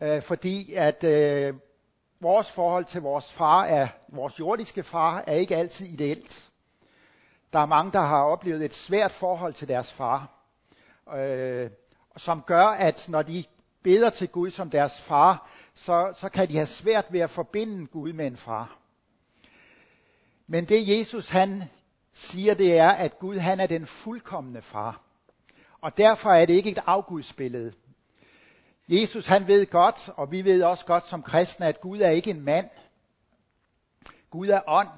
Øh, 0.03 0.23
fordi 0.23 0.75
at 0.75 1.05
øh, 1.05 1.55
vores 2.21 2.51
forhold 2.51 2.85
til 2.85 3.01
vores 3.03 3.33
far, 3.33 3.65
er, 3.65 3.89
vores 4.09 4.39
jordiske 4.39 4.83
far, 4.83 5.25
er 5.27 5.35
ikke 5.35 5.57
altid 5.57 5.87
ideelt. 5.87 6.51
Der 7.53 7.59
er 7.59 7.67
mange, 7.67 7.93
der 7.93 8.01
har 8.01 8.23
oplevet 8.23 8.65
et 8.65 8.75
svært 8.75 9.13
forhold 9.13 9.53
til 9.53 9.69
deres 9.69 9.93
far. 9.93 10.29
øh, 11.17 11.71
som 12.17 12.43
gør, 12.43 12.67
at 12.67 13.09
når 13.09 13.23
de 13.23 13.45
beder 13.83 14.11
til 14.11 14.29
Gud 14.29 14.51
som 14.51 14.71
deres 14.71 15.01
far, 15.01 15.51
så, 15.75 16.15
så 16.21 16.29
kan 16.29 16.49
de 16.49 16.55
have 16.57 16.67
svært 16.67 17.07
ved 17.11 17.21
at 17.21 17.31
forbinde 17.31 17.87
Gud 17.87 18.13
med 18.13 18.27
en 18.27 18.37
far. 18.37 18.79
Men 20.47 20.65
det 20.65 20.99
Jesus 20.99 21.29
han 21.29 21.63
siger, 22.13 22.55
det 22.55 22.79
er, 22.79 22.91
at 22.91 23.19
Gud 23.19 23.37
han 23.37 23.61
er 23.61 23.67
den 23.67 23.87
fuldkommende 23.87 24.63
far. 24.63 25.01
Og 25.81 25.97
derfor 25.97 26.31
er 26.31 26.47
det 26.47 26.55
ikke 26.55 26.71
et 26.71 26.83
afgudsbillede. 26.87 27.73
Jesus 28.88 29.26
han 29.26 29.47
ved 29.47 29.66
godt, 29.66 30.09
og 30.16 30.30
vi 30.30 30.45
ved 30.45 30.62
også 30.62 30.85
godt 30.85 31.09
som 31.09 31.23
kristne, 31.23 31.66
at 31.66 31.80
Gud 31.80 32.00
er 32.00 32.11
ikke 32.11 32.30
en 32.30 32.40
mand. 32.40 32.68
Gud 34.30 34.49
er 34.49 34.61
ånd. 34.66 34.88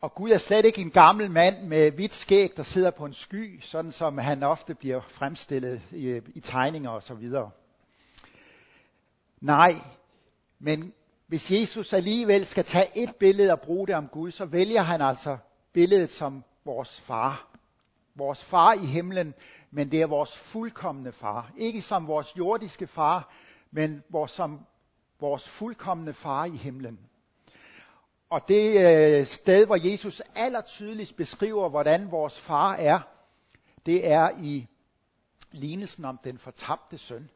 Og 0.00 0.14
Gud 0.14 0.30
er 0.30 0.38
slet 0.38 0.64
ikke 0.64 0.80
en 0.80 0.90
gammel 0.90 1.30
mand 1.30 1.62
med 1.62 1.90
hvidt 1.90 2.14
skæg, 2.14 2.52
der 2.56 2.62
sidder 2.62 2.90
på 2.90 3.04
en 3.04 3.14
sky, 3.14 3.60
sådan 3.60 3.92
som 3.92 4.18
han 4.18 4.42
ofte 4.42 4.74
bliver 4.74 5.00
fremstillet 5.00 5.82
i, 5.90 6.20
i 6.34 6.40
tegninger 6.40 6.90
osv. 6.90 7.30
Nej, 9.40 9.74
men 10.58 10.92
hvis 11.26 11.50
Jesus 11.50 11.92
alligevel 11.92 12.46
skal 12.46 12.64
tage 12.64 12.98
et 13.02 13.16
billede 13.16 13.52
og 13.52 13.60
bruge 13.60 13.86
det 13.86 13.94
om 13.94 14.08
Gud, 14.08 14.30
så 14.30 14.44
vælger 14.44 14.82
han 14.82 15.00
altså 15.00 15.36
billedet 15.72 16.10
som 16.10 16.44
vores 16.64 17.00
far. 17.00 17.48
Vores 18.14 18.44
far 18.44 18.72
i 18.72 18.86
himlen, 18.86 19.34
men 19.74 19.90
det 19.90 20.02
er 20.02 20.06
vores 20.06 20.36
fuldkommende 20.36 21.12
far. 21.12 21.52
Ikke 21.56 21.82
som 21.82 22.06
vores 22.06 22.38
jordiske 22.38 22.86
far, 22.86 23.32
men 23.70 24.04
vores, 24.08 24.30
som 24.30 24.66
vores 25.20 25.48
fuldkommende 25.48 26.14
far 26.14 26.44
i 26.44 26.56
himlen. 26.56 27.00
Og 28.30 28.48
det 28.48 28.80
øh, 28.80 29.26
sted, 29.26 29.66
hvor 29.66 29.90
Jesus 29.90 30.22
allertydeligst 30.34 31.16
beskriver, 31.16 31.68
hvordan 31.68 32.10
vores 32.10 32.40
far 32.40 32.74
er, 32.74 33.00
det 33.86 34.10
er 34.10 34.30
i 34.38 34.66
lignelsen 35.52 36.04
om 36.04 36.18
den 36.24 36.38
fortabte 36.38 36.98
søn. 36.98 37.30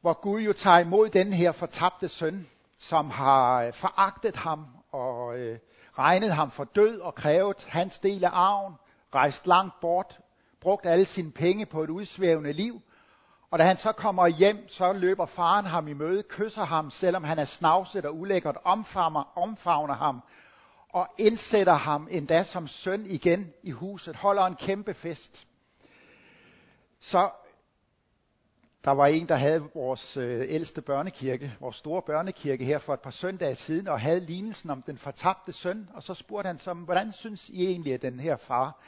Hvor 0.00 0.20
Gud 0.20 0.40
jo 0.40 0.52
tager 0.52 0.78
imod 0.78 1.08
den 1.08 1.32
her 1.32 1.52
fortabte 1.52 2.08
søn, 2.08 2.48
som 2.78 3.10
har 3.10 3.62
øh, 3.62 3.72
foragtet 3.72 4.36
ham 4.36 4.66
og 4.92 5.38
øh, 5.38 5.58
regnet 5.98 6.32
ham 6.32 6.50
for 6.50 6.64
død 6.64 7.00
og 7.00 7.14
krævet 7.14 7.66
hans 7.68 7.98
del 7.98 8.24
af 8.24 8.30
arven, 8.32 8.74
rejst 9.14 9.46
langt 9.46 9.74
bort, 9.80 10.18
brugt 10.60 10.86
alle 10.86 11.04
sine 11.04 11.32
penge 11.32 11.66
på 11.66 11.82
et 11.82 11.90
udsvævende 11.90 12.52
liv, 12.52 12.82
og 13.50 13.58
da 13.58 13.64
han 13.64 13.76
så 13.76 13.92
kommer 13.92 14.26
hjem, 14.26 14.68
så 14.68 14.92
løber 14.92 15.26
faren 15.26 15.66
ham 15.66 15.88
i 15.88 15.92
møde, 15.92 16.22
kysser 16.22 16.64
ham, 16.64 16.90
selvom 16.90 17.24
han 17.24 17.38
er 17.38 17.44
snavset 17.44 18.06
og 18.06 18.18
ulækkert, 18.18 18.56
omfavner, 18.64 19.38
omfavner 19.38 19.94
ham, 19.94 20.20
og 20.88 21.08
indsætter 21.18 21.72
ham 21.72 22.08
endda 22.10 22.42
som 22.42 22.68
søn 22.68 23.06
igen 23.06 23.52
i 23.62 23.70
huset, 23.70 24.16
holder 24.16 24.42
en 24.42 24.54
kæmpe 24.54 24.94
fest. 24.94 25.46
Så 27.00 27.30
der 28.84 28.90
var 28.90 29.06
en, 29.06 29.28
der 29.28 29.36
havde 29.36 29.68
vores 29.74 30.16
øh, 30.16 30.46
ældste 30.48 30.82
børnekirke, 30.82 31.56
vores 31.60 31.76
store 31.76 32.02
børnekirke 32.02 32.64
her 32.64 32.78
for 32.78 32.94
et 32.94 33.00
par 33.00 33.10
søndage 33.10 33.54
siden, 33.54 33.88
og 33.88 34.00
havde 34.00 34.20
lignelsen 34.20 34.70
om 34.70 34.82
den 34.82 34.98
fortabte 34.98 35.52
søn, 35.52 35.88
og 35.94 36.02
så 36.02 36.14
spurgte 36.14 36.46
han 36.46 36.58
som, 36.58 36.78
hvordan 36.78 37.12
synes 37.12 37.48
I 37.48 37.66
egentlig, 37.66 37.94
at 37.94 38.02
den 38.02 38.20
her 38.20 38.36
far, 38.36 38.80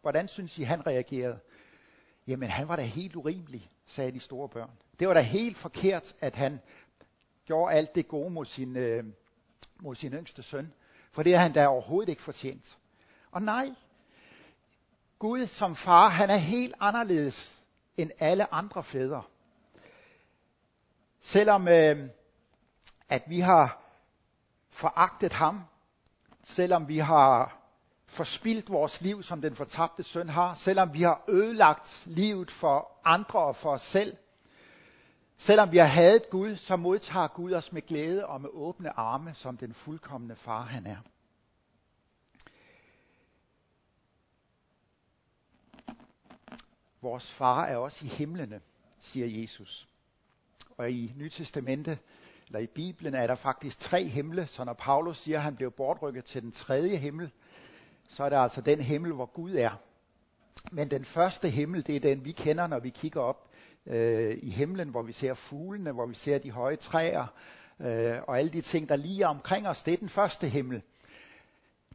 hvordan 0.00 0.28
synes 0.28 0.58
I, 0.58 0.62
han 0.62 0.86
reagerede? 0.86 1.40
Jamen, 2.26 2.50
han 2.50 2.68
var 2.68 2.76
da 2.76 2.82
helt 2.82 3.16
urimelig, 3.16 3.68
sagde 3.86 4.12
de 4.12 4.20
store 4.20 4.48
børn. 4.48 4.70
Det 4.98 5.08
var 5.08 5.14
da 5.14 5.20
helt 5.20 5.58
forkert, 5.58 6.14
at 6.20 6.36
han 6.36 6.60
gjorde 7.44 7.74
alt 7.74 7.94
det 7.94 8.08
gode 8.08 8.30
mod 8.30 8.44
sin, 8.44 8.76
øh, 8.76 9.04
mod 9.82 9.94
sin 9.94 10.12
yngste 10.12 10.42
søn. 10.42 10.72
For 11.12 11.22
det 11.22 11.34
har 11.34 11.42
han 11.42 11.52
da 11.52 11.66
overhovedet 11.66 12.08
ikke 12.08 12.22
fortjent. 12.22 12.78
Og 13.30 13.42
nej, 13.42 13.70
Gud 15.18 15.46
som 15.46 15.76
far, 15.76 16.08
han 16.08 16.30
er 16.30 16.36
helt 16.36 16.74
anderledes 16.80 17.60
end 17.96 18.10
alle 18.18 18.54
andre 18.54 18.82
fædre. 18.82 19.22
Selvom 21.20 21.68
øh, 21.68 22.08
at 23.08 23.22
vi 23.26 23.40
har 23.40 23.82
foragtet 24.70 25.32
ham, 25.32 25.60
selvom 26.42 26.88
vi 26.88 26.98
har 26.98 27.59
forspildt 28.10 28.70
vores 28.70 29.00
liv, 29.00 29.22
som 29.22 29.40
den 29.40 29.56
fortabte 29.56 30.02
søn 30.02 30.28
har, 30.28 30.54
selvom 30.54 30.94
vi 30.94 31.02
har 31.02 31.24
ødelagt 31.28 32.02
livet 32.06 32.50
for 32.50 32.92
andre 33.04 33.38
og 33.38 33.56
for 33.56 33.70
os 33.70 33.82
selv, 33.82 34.16
selvom 35.38 35.72
vi 35.72 35.76
har 35.78 35.86
hadet 35.86 36.30
Gud, 36.30 36.56
så 36.56 36.76
modtager 36.76 37.28
Gud 37.28 37.52
os 37.52 37.72
med 37.72 37.82
glæde 37.82 38.26
og 38.26 38.40
med 38.40 38.50
åbne 38.52 38.98
arme, 38.98 39.34
som 39.34 39.56
den 39.56 39.74
fuldkommende 39.74 40.36
far 40.36 40.62
han 40.62 40.86
er. 40.86 40.96
Vores 47.02 47.32
far 47.32 47.64
er 47.64 47.76
også 47.76 48.04
i 48.04 48.08
himlene, 48.08 48.60
siger 49.00 49.40
Jesus. 49.40 49.88
Og 50.76 50.90
i 50.90 51.12
Nytestamentet, 51.16 51.98
eller 52.46 52.60
i 52.60 52.66
Bibelen, 52.66 53.14
er 53.14 53.26
der 53.26 53.34
faktisk 53.34 53.78
tre 53.78 54.04
himle, 54.04 54.46
så 54.46 54.64
når 54.64 54.72
Paulus 54.72 55.18
siger, 55.18 55.38
at 55.38 55.42
han 55.42 55.56
blev 55.56 55.70
bortrykket 55.70 56.24
til 56.24 56.42
den 56.42 56.52
tredje 56.52 56.96
himmel, 56.96 57.30
så 58.10 58.24
er 58.24 58.28
det 58.28 58.36
altså 58.36 58.60
den 58.60 58.80
himmel, 58.80 59.12
hvor 59.12 59.26
Gud 59.26 59.54
er. 59.54 59.70
Men 60.72 60.90
den 60.90 61.04
første 61.04 61.48
himmel, 61.48 61.86
det 61.86 61.96
er 61.96 62.00
den, 62.00 62.24
vi 62.24 62.32
kender, 62.32 62.66
når 62.66 62.78
vi 62.78 62.90
kigger 62.90 63.20
op 63.20 63.48
øh, 63.86 64.38
i 64.42 64.50
himlen, 64.50 64.88
hvor 64.88 65.02
vi 65.02 65.12
ser 65.12 65.34
fuglene, 65.34 65.92
hvor 65.92 66.06
vi 66.06 66.14
ser 66.14 66.38
de 66.38 66.50
høje 66.50 66.76
træer, 66.76 67.26
øh, 67.80 68.16
og 68.26 68.38
alle 68.38 68.50
de 68.50 68.60
ting, 68.60 68.88
der 68.88 68.96
lige 68.96 69.22
er 69.22 69.28
omkring 69.28 69.68
os. 69.68 69.82
Det 69.82 69.94
er 69.94 69.98
den 69.98 70.08
første 70.08 70.48
himmel. 70.48 70.82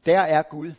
Der 0.06 0.20
er 0.20 0.42
Gud. 0.42 0.72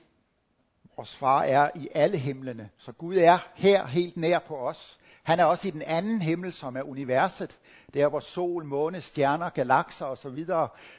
Vores 0.96 1.16
far 1.16 1.42
er 1.42 1.70
i 1.74 1.88
alle 1.94 2.18
himlene. 2.18 2.70
Så 2.78 2.92
Gud 2.92 3.16
er 3.16 3.38
her 3.54 3.86
helt 3.86 4.16
nær 4.16 4.38
på 4.38 4.56
os. 4.56 4.98
Han 5.22 5.40
er 5.40 5.44
også 5.44 5.68
i 5.68 5.70
den 5.70 5.82
anden 5.82 6.22
himmel, 6.22 6.52
som 6.52 6.76
er 6.76 6.82
universet. 6.82 7.58
Der 7.94 8.08
hvor 8.08 8.20
sol, 8.20 8.64
måne, 8.64 9.00
stjerner, 9.00 9.50
galakser 9.50 10.06
osv. 10.06 10.46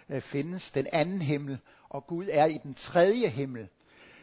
Øh, 0.10 0.22
findes. 0.22 0.72
Den 0.72 0.88
anden 0.94 1.22
himmel. 1.22 1.58
Og 1.90 2.08
Gud 2.08 2.26
er 2.32 2.46
i 2.46 2.60
den 2.64 2.74
tredje 2.74 3.28
himmel 3.28 3.70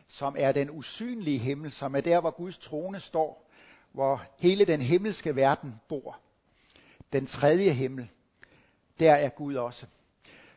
som 0.09 0.37
er 0.39 0.53
den 0.53 0.71
usynlige 0.71 1.39
himmel, 1.39 1.73
som 1.73 1.97
er 1.97 2.01
der, 2.01 2.21
hvor 2.21 2.31
Guds 2.31 2.59
trone 2.59 3.01
står, 3.01 3.51
hvor 3.93 4.23
hele 4.39 4.65
den 4.65 4.83
himmelske 4.83 5.37
verden 5.37 5.81
bor. 5.89 6.19
Den 7.13 7.27
tredje 7.27 7.71
himmel, 7.71 8.09
der 9.01 9.15
er 9.15 9.29
Gud 9.29 9.55
også. 9.55 9.87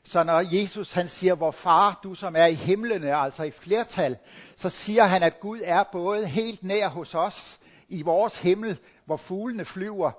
Så 0.04 0.24
når 0.24 0.56
Jesus 0.56 0.94
han 0.94 1.08
siger, 1.08 1.36
hvor 1.36 1.52
far 1.52 2.00
du 2.04 2.16
som 2.16 2.36
er 2.36 2.46
i 2.46 2.54
himlene, 2.54 3.16
altså 3.16 3.44
i 3.44 3.52
flertal, 3.52 4.18
så 4.56 4.70
siger 4.70 5.04
han, 5.04 5.24
at 5.24 5.40
Gud 5.40 5.62
er 5.64 5.84
både 5.92 6.28
helt 6.28 6.64
nær 6.64 6.88
hos 6.88 7.16
os, 7.16 7.60
i 7.90 8.02
vores 8.02 8.38
himmel, 8.38 8.78
hvor 9.06 9.18
fuglene 9.18 9.66
flyver. 9.66 10.12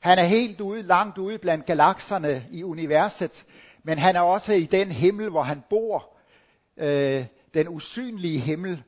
Han 0.00 0.18
er 0.18 0.24
helt 0.24 0.60
ude, 0.60 0.82
langt 0.82 1.18
ude 1.18 1.38
blandt 1.38 1.66
galakserne 1.66 2.46
i 2.50 2.62
universet, 2.62 3.44
men 3.82 3.98
han 3.98 4.16
er 4.16 4.20
også 4.20 4.52
i 4.52 4.64
den 4.64 4.92
himmel, 4.92 5.30
hvor 5.30 5.42
han 5.42 5.62
bor, 5.70 6.08
øh, 6.76 7.26
den 7.54 7.68
usynlige 7.68 8.38
himmel. 8.38 8.82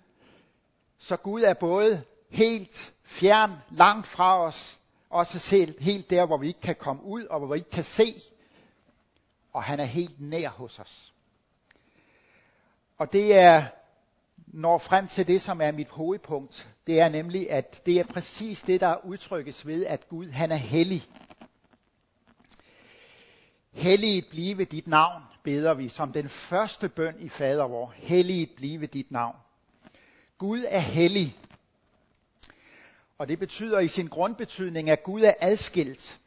Så 0.98 1.16
Gud 1.16 1.42
er 1.42 1.54
både 1.54 2.02
helt 2.30 2.92
fjern, 3.04 3.52
langt 3.70 4.06
fra 4.06 4.40
os, 4.42 4.80
også 5.10 5.38
selv 5.38 5.80
helt 5.80 6.10
der, 6.10 6.26
hvor 6.26 6.36
vi 6.36 6.46
ikke 6.46 6.60
kan 6.60 6.76
komme 6.76 7.02
ud, 7.04 7.24
og 7.24 7.38
hvor 7.38 7.48
vi 7.48 7.58
ikke 7.58 7.70
kan 7.70 7.84
se. 7.84 8.14
Og 9.52 9.62
han 9.62 9.80
er 9.80 9.84
helt 9.84 10.20
nær 10.20 10.48
hos 10.48 10.78
os. 10.78 11.12
Og 12.98 13.12
det 13.12 13.34
er 13.34 13.64
når 14.46 14.78
frem 14.78 15.08
til 15.08 15.26
det, 15.26 15.42
som 15.42 15.60
er 15.60 15.72
mit 15.72 15.88
hovedpunkt. 15.88 16.68
Det 16.86 17.00
er 17.00 17.08
nemlig, 17.08 17.50
at 17.50 17.86
det 17.86 18.00
er 18.00 18.04
præcis 18.04 18.62
det, 18.62 18.80
der 18.80 19.04
udtrykkes 19.04 19.66
ved, 19.66 19.86
at 19.86 20.08
Gud 20.08 20.30
han 20.30 20.52
er 20.52 20.56
hellig. 20.56 21.08
Helliget 23.76 24.26
blive 24.30 24.64
dit 24.64 24.86
navn, 24.86 25.22
beder 25.42 25.74
vi 25.74 25.88
som 25.88 26.12
den 26.12 26.28
første 26.28 26.88
bøn 26.88 27.16
i 27.18 27.28
fader 27.28 27.64
vor. 27.64 27.92
Helliget 27.96 28.50
blive 28.56 28.86
dit 28.86 29.10
navn. 29.10 29.36
Gud 30.38 30.64
er 30.68 30.78
hellig. 30.78 31.36
Og 33.18 33.28
det 33.28 33.38
betyder 33.38 33.78
i 33.78 33.88
sin 33.88 34.06
grundbetydning, 34.08 34.90
at 34.90 35.02
Gud 35.02 35.20
er 35.20 35.34
adskilt. 35.40 36.20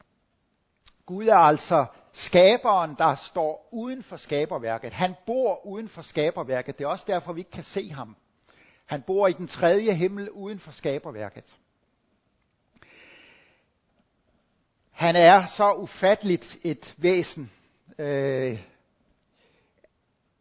Gud 1.06 1.28
er 1.28 1.36
altså 1.36 1.86
skaberen, 2.14 2.96
der 2.98 3.16
står 3.16 3.70
uden 3.72 4.04
for 4.04 4.18
skaberværket. 4.18 4.94
Han 4.94 5.16
bor 5.26 5.66
uden 5.66 5.90
for 5.90 6.02
skaberværket. 6.02 6.78
Det 6.78 6.84
er 6.84 6.88
også 6.88 7.06
derfor, 7.08 7.34
vi 7.34 7.42
ikke 7.42 7.52
kan 7.52 7.64
se 7.64 7.90
ham. 7.90 8.16
Han 8.86 9.02
bor 9.02 9.28
i 9.28 9.34
den 9.34 9.48
tredje 9.48 9.94
himmel 9.94 10.30
uden 10.30 10.60
for 10.60 10.72
skaberværket. 10.72 11.56
Han 15.00 15.16
er 15.16 15.46
så 15.46 15.74
ufatteligt 15.74 16.58
et 16.64 16.96
væsen. 16.98 17.52
Øh, 18.00 18.64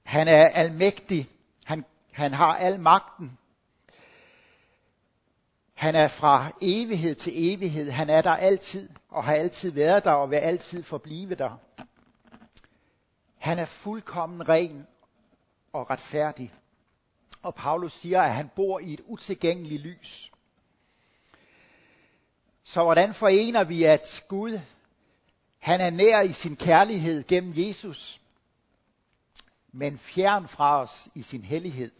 han 0.02 0.28
er 0.28 0.48
almægtig. 0.48 1.28
Han, 1.64 1.84
han 2.12 2.32
har 2.32 2.56
al 2.56 2.80
magten. 2.80 3.38
Han 5.74 5.94
er 5.94 6.08
fra 6.08 6.50
evighed 6.62 7.14
til 7.14 7.52
evighed. 7.52 7.90
Han 7.90 8.10
er 8.10 8.22
der 8.22 8.30
altid, 8.30 8.90
og 9.08 9.24
har 9.24 9.34
altid 9.34 9.70
været 9.70 10.04
der, 10.04 10.12
og 10.12 10.30
vil 10.30 10.36
altid 10.36 10.82
forblive 10.82 11.34
der. 11.34 11.58
Han 13.38 13.58
er 13.58 13.66
fuldkommen 13.66 14.48
ren 14.48 14.86
og 15.72 15.90
retfærdig. 15.90 16.54
Og 17.42 17.54
Paulus 17.54 17.92
siger, 17.92 18.22
at 18.22 18.34
han 18.34 18.50
bor 18.56 18.78
i 18.78 18.92
et 18.92 19.00
utilgængeligt 19.06 19.82
lys. 19.82 20.32
Så 22.68 22.82
hvordan 22.82 23.14
forener 23.14 23.64
vi, 23.64 23.84
at 23.84 24.24
Gud, 24.28 24.60
han 25.58 25.80
er 25.80 25.90
nær 25.90 26.20
i 26.20 26.32
sin 26.32 26.56
kærlighed 26.56 27.24
gennem 27.26 27.52
Jesus, 27.56 28.20
men 29.72 29.98
fjern 29.98 30.48
fra 30.48 30.82
os 30.82 31.08
i 31.14 31.22
sin 31.22 31.42
hellighed? 31.42 31.90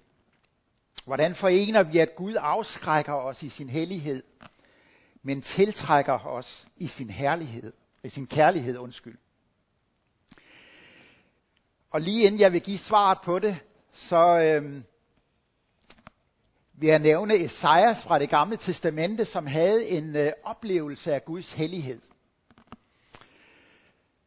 Hvordan 1.04 1.34
forener 1.34 1.82
vi, 1.82 1.98
at 1.98 2.16
Gud 2.16 2.37
afskrækker 2.40 3.12
os 3.12 3.42
i 3.42 3.48
sin 3.48 3.68
hellighed, 3.68 4.22
men 5.22 5.42
tiltrækker 5.42 6.26
os 6.26 6.66
i 6.76 6.87
sin 6.87 7.10
herlighed, 7.10 7.72
i 8.04 8.08
sin 8.08 8.26
kærlighed, 8.26 8.78
undskyld. 8.78 9.18
Og 11.90 12.00
lige 12.00 12.26
inden 12.26 12.40
jeg 12.40 12.52
vil 12.52 12.60
give 12.60 12.78
svaret 12.78 13.18
på 13.25 13.38
det, 13.38 13.58
så 13.92 14.38
øhm, 14.38 14.84
vil 16.80 16.88
jeg 16.88 16.99
nævne 16.99 17.44
Esajas 17.44 18.02
fra 18.02 18.18
det 18.18 18.30
gamle 18.30 18.56
testamente, 18.56 19.25
som 19.25 19.47
havde 19.47 19.88
en 19.88 20.16
øh, 20.16 20.32
oplevelse 20.44 21.14
af 21.14 21.25
Guds 21.25 21.52
hellighed. 21.52 22.00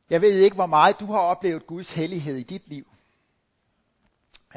Jeg 0.09 0.21
ved 0.21 0.39
ikke, 0.39 0.55
hvor 0.55 0.65
meget 0.65 0.99
du 0.99 1.05
har 1.05 1.19
oplevet 1.19 1.67
Guds 1.67 1.93
hellighed 1.93 2.35
i 2.35 2.43
dit 2.43 2.67
liv. 2.67 2.87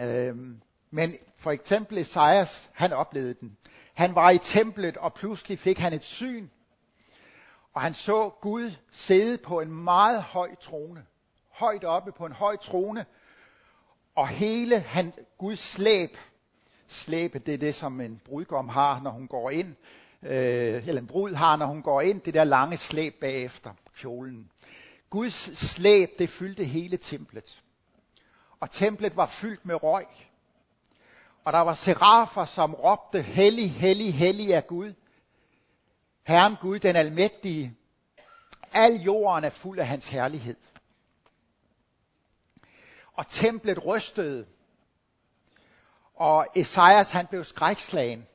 Øhm, 0.00 0.60
men 0.90 1.16
for 1.36 1.50
eksempel 1.50 1.98
Esajas, 1.98 2.70
han 2.72 2.92
oplevede 2.92 3.34
den. 3.34 3.56
Han 3.94 4.14
var 4.14 4.30
i 4.30 4.38
templet, 4.38 4.96
og 4.96 5.14
pludselig 5.14 5.58
fik 5.58 5.78
han 5.78 5.92
et 5.92 6.04
syn. 6.04 6.48
Og 7.74 7.82
han 7.82 7.94
så 7.94 8.30
Gud 8.40 8.70
sidde 8.92 9.38
på 9.38 9.60
en 9.60 9.84
meget 9.84 10.22
høj 10.22 10.54
trone. 10.54 11.06
Højt 11.50 11.84
oppe 11.84 12.12
på 12.12 12.26
en 12.26 12.32
høj 12.32 12.56
trone. 12.56 13.06
Og 14.14 14.28
hele 14.28 14.80
han, 14.80 15.12
Guds 15.38 15.72
slæb, 15.72 16.16
slæbet 16.94 17.46
det 17.46 17.54
er 17.54 17.58
det, 17.58 17.74
som 17.74 18.00
en 18.00 18.20
brudgom 18.24 18.68
har, 18.68 19.00
når 19.00 19.10
hun 19.10 19.28
går 19.28 19.50
ind, 19.50 19.74
øh, 20.22 20.88
eller 20.88 21.00
en 21.00 21.06
brud 21.06 21.34
har, 21.34 21.56
når 21.56 21.66
hun 21.66 21.82
går 21.82 22.00
ind, 22.00 22.20
det 22.20 22.34
der 22.34 22.44
lange 22.44 22.76
slæb 22.76 23.14
bagefter 23.20 23.70
kjolen. 23.96 24.50
Guds 25.10 25.58
slæb, 25.58 26.08
det 26.18 26.30
fyldte 26.30 26.64
hele 26.64 26.96
templet. 26.96 27.62
Og 28.60 28.70
templet 28.70 29.16
var 29.16 29.26
fyldt 29.26 29.66
med 29.66 29.82
røg. 29.82 30.06
Og 31.44 31.52
der 31.52 31.58
var 31.58 31.74
serafer, 31.74 32.44
som 32.44 32.74
råbte, 32.74 33.22
hellig, 33.22 33.72
hellig, 33.72 34.14
hellig 34.14 34.50
er 34.50 34.60
Gud. 34.60 34.94
Herren 36.22 36.56
Gud, 36.60 36.78
den 36.78 36.96
almægtige. 36.96 37.76
Al 38.72 38.94
jorden 38.94 39.44
er 39.44 39.50
fuld 39.50 39.78
af 39.78 39.86
hans 39.86 40.08
herlighed. 40.08 40.56
Og 43.12 43.28
templet 43.28 43.86
rystede. 43.86 44.46
Og 46.14 46.46
Esajas 46.54 47.10
han 47.10 47.26
blev 47.26 47.44
skrækslagen 47.44 48.26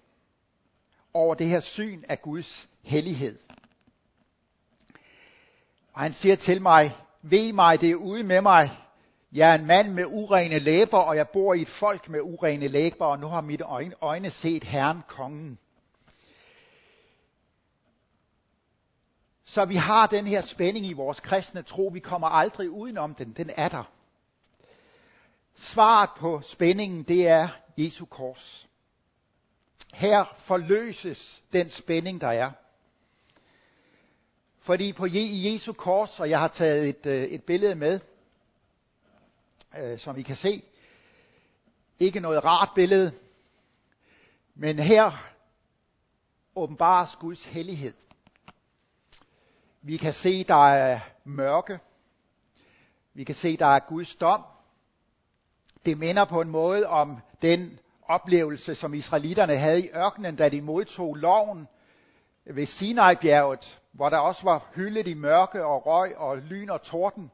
over 1.13 1.35
det 1.35 1.47
her 1.47 1.59
syn 1.59 2.03
af 2.09 2.21
Guds 2.21 2.69
hellighed. 2.83 3.39
Og 5.93 6.01
han 6.01 6.13
siger 6.13 6.35
til 6.35 6.61
mig, 6.61 6.95
ved 7.21 7.53
mig, 7.53 7.81
det 7.81 7.91
er 7.91 7.95
ude 7.95 8.23
med 8.23 8.41
mig, 8.41 8.71
jeg 9.31 9.49
er 9.49 9.55
en 9.55 9.65
mand 9.65 9.93
med 9.93 10.05
urene 10.05 10.59
læber, 10.59 10.97
og 10.97 11.15
jeg 11.15 11.29
bor 11.29 11.53
i 11.53 11.61
et 11.61 11.69
folk 11.69 12.09
med 12.09 12.21
urene 12.21 12.67
læber, 12.67 13.05
og 13.05 13.19
nu 13.19 13.27
har 13.27 13.41
mit 13.41 13.61
øjne, 13.61 13.95
øjne 14.01 14.31
set 14.31 14.63
Herren 14.63 15.03
kongen. 15.07 15.59
Så 19.45 19.65
vi 19.65 19.75
har 19.75 20.07
den 20.07 20.27
her 20.27 20.41
spænding 20.41 20.85
i 20.85 20.93
vores 20.93 21.19
kristne 21.19 21.61
tro. 21.61 21.89
Vi 21.93 21.99
kommer 21.99 22.27
aldrig 22.27 22.69
udenom 22.69 23.15
den. 23.15 23.33
Den 23.33 23.49
er 23.55 23.69
der. 23.69 23.83
Svaret 25.61 26.09
på 26.17 26.41
spændingen, 26.41 27.03
det 27.03 27.27
er 27.27 27.49
Jesu 27.77 28.05
kors. 28.05 28.67
Her 29.93 30.25
forløses 30.37 31.43
den 31.53 31.69
spænding, 31.69 32.21
der 32.21 32.27
er. 32.27 32.51
Fordi 34.59 34.93
på 34.93 35.07
Jesu 35.11 35.73
kors, 35.73 36.19
og 36.19 36.29
jeg 36.29 36.39
har 36.39 36.47
taget 36.47 36.89
et, 36.89 37.05
øh, 37.05 37.23
et 37.23 37.43
billede 37.43 37.75
med, 37.75 37.99
øh, 39.77 39.99
som 39.99 40.17
I 40.17 40.21
kan 40.21 40.35
se. 40.35 40.63
Ikke 41.99 42.19
noget 42.19 42.45
rart 42.45 42.69
billede, 42.75 43.11
men 44.55 44.79
her 44.79 45.31
åbenbares 46.55 47.15
Guds 47.15 47.45
hellighed. 47.45 47.93
Vi 49.81 49.97
kan 49.97 50.13
se, 50.13 50.43
der 50.43 50.67
er 50.67 50.99
mørke. 51.23 51.79
Vi 53.13 53.23
kan 53.23 53.35
se, 53.35 53.57
der 53.57 53.65
er 53.65 53.79
Guds 53.79 54.15
dom. 54.15 54.41
Det 55.85 55.97
minder 55.97 56.25
på 56.25 56.41
en 56.41 56.49
måde 56.49 56.87
om 56.87 57.17
den 57.41 57.79
oplevelse, 58.03 58.75
som 58.75 58.93
israelitterne 58.93 59.57
havde 59.57 59.85
i 59.85 59.89
ørkenen, 59.95 60.35
da 60.35 60.49
de 60.49 60.61
modtog 60.61 61.15
loven 61.15 61.67
ved 62.45 62.65
Sinai-bjerget, 62.65 63.79
hvor 63.91 64.09
der 64.09 64.17
også 64.17 64.43
var 64.43 64.65
hyldet 64.75 65.07
i 65.07 65.13
mørke 65.13 65.65
og 65.65 65.85
røg 65.85 66.17
og 66.17 66.37
lyn 66.37 66.69
og 66.69 66.81
torden. 66.81 67.31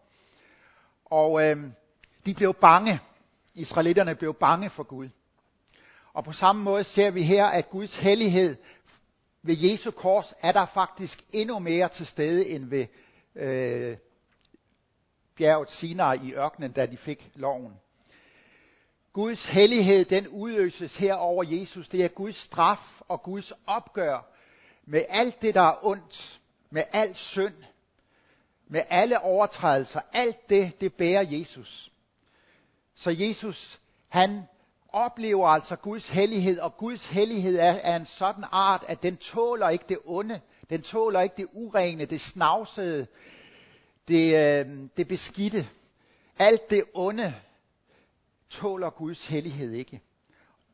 Og 1.05 1.43
øh, 1.43 1.57
de 2.25 2.33
blev 2.33 2.53
bange. 2.53 2.99
Israelitterne 3.53 4.15
blev 4.15 4.33
bange 4.33 4.69
for 4.69 4.83
Gud. 4.83 5.09
Og 6.13 6.23
på 6.23 6.31
samme 6.31 6.63
måde 6.63 6.83
ser 6.83 7.11
vi 7.11 7.23
her, 7.23 7.45
at 7.45 7.69
Guds 7.69 7.97
hellighed 7.97 8.55
ved 9.41 9.55
Jesu 9.57 9.91
kors 9.91 10.33
er 10.41 10.51
der 10.51 10.65
faktisk 10.65 11.23
endnu 11.31 11.59
mere 11.59 11.89
til 11.89 12.05
stede 12.05 12.49
end 12.49 12.65
ved 12.65 12.85
øh, 13.35 13.97
bjerget 15.35 15.71
Sinai 15.71 16.17
i 16.23 16.33
ørkenen, 16.33 16.71
da 16.71 16.85
de 16.85 16.97
fik 16.97 17.31
loven. 17.35 17.73
Guds 19.15 19.47
hellighed, 19.47 20.05
den 20.05 20.27
udøses 20.27 20.95
her 20.95 21.13
over 21.13 21.43
Jesus. 21.47 21.89
Det 21.89 22.03
er 22.03 22.07
Guds 22.07 22.35
straf 22.35 23.01
og 23.07 23.23
Guds 23.23 23.53
opgør 23.67 24.19
med 24.85 25.05
alt 25.09 25.41
det, 25.41 25.55
der 25.55 25.61
er 25.61 25.85
ondt, 25.85 26.39
med 26.69 26.83
al 26.91 27.15
synd, 27.15 27.53
med 28.67 28.81
alle 28.89 29.21
overtrædelser. 29.21 29.99
Alt 30.13 30.49
det, 30.49 30.81
det 30.81 30.93
bærer 30.93 31.25
Jesus. 31.27 31.91
Så 32.95 33.11
Jesus, 33.11 33.79
han 34.09 34.43
oplever 34.89 35.47
altså 35.47 35.75
Guds 35.75 36.09
hellighed, 36.09 36.59
og 36.59 36.77
Guds 36.77 37.07
hellighed 37.07 37.59
er 37.59 37.79
af 37.79 37.95
en 37.95 38.05
sådan 38.05 38.45
art, 38.51 38.83
at 38.87 39.03
den 39.03 39.17
tåler 39.17 39.69
ikke 39.69 39.85
det 39.89 39.99
onde, 40.05 40.41
den 40.69 40.81
tåler 40.81 41.21
ikke 41.21 41.35
det 41.37 41.47
urene, 41.53 42.05
det 42.05 42.21
snavsede, 42.21 43.07
det, 44.07 44.35
øh, 44.35 44.89
det 44.97 45.07
beskidte. 45.07 45.67
Alt 46.39 46.69
det 46.69 46.83
onde 46.93 47.33
tåler 48.49 48.89
Guds 48.89 49.27
hellighed 49.27 49.71
ikke. 49.71 50.01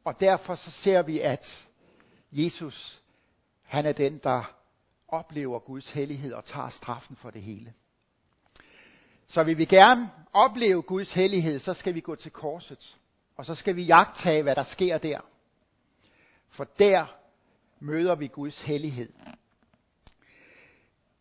Og 0.03 0.19
derfor 0.19 0.55
så 0.55 0.71
ser 0.71 1.01
vi, 1.01 1.19
at 1.19 1.67
Jesus, 2.31 3.01
han 3.63 3.85
er 3.85 3.91
den, 3.91 4.17
der 4.17 4.55
oplever 5.07 5.59
Guds 5.59 5.91
hellighed 5.91 6.33
og 6.33 6.43
tager 6.43 6.69
straffen 6.69 7.15
for 7.15 7.29
det 7.29 7.41
hele. 7.41 7.73
Så 9.27 9.43
vil 9.43 9.57
vi 9.57 9.65
gerne 9.65 10.11
opleve 10.33 10.81
Guds 10.81 11.13
hellighed, 11.13 11.59
så 11.59 11.73
skal 11.73 11.95
vi 11.95 11.99
gå 11.99 12.15
til 12.15 12.31
korset. 12.31 12.97
Og 13.35 13.45
så 13.45 13.55
skal 13.55 13.75
vi 13.75 13.83
jagtage, 13.83 14.43
hvad 14.43 14.55
der 14.55 14.63
sker 14.63 14.97
der. 14.97 15.19
For 16.49 16.63
der 16.63 17.05
møder 17.79 18.15
vi 18.15 18.27
Guds 18.27 18.61
hellighed. 18.61 19.13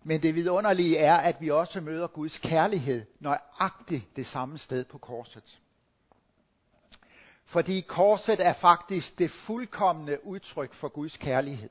Men 0.03 0.23
det 0.23 0.35
vidunderlige 0.35 0.99
er, 0.99 1.15
at 1.17 1.41
vi 1.41 1.51
også 1.51 1.81
møder 1.81 2.07
Guds 2.07 2.39
kærlighed 2.39 3.07
nøjagtigt 3.21 4.17
det 4.17 4.27
samme 4.27 4.59
sted 4.59 4.85
på 4.85 4.99
korset. 4.99 5.61
Fordi 7.51 7.81
korset 7.81 8.47
er 8.47 8.53
faktisk 8.53 9.19
det 9.19 9.31
fuldkommende 9.31 10.27
udtryk 10.27 10.75
for 10.75 10.89
Guds 10.89 11.17
kærlighed. 11.17 11.71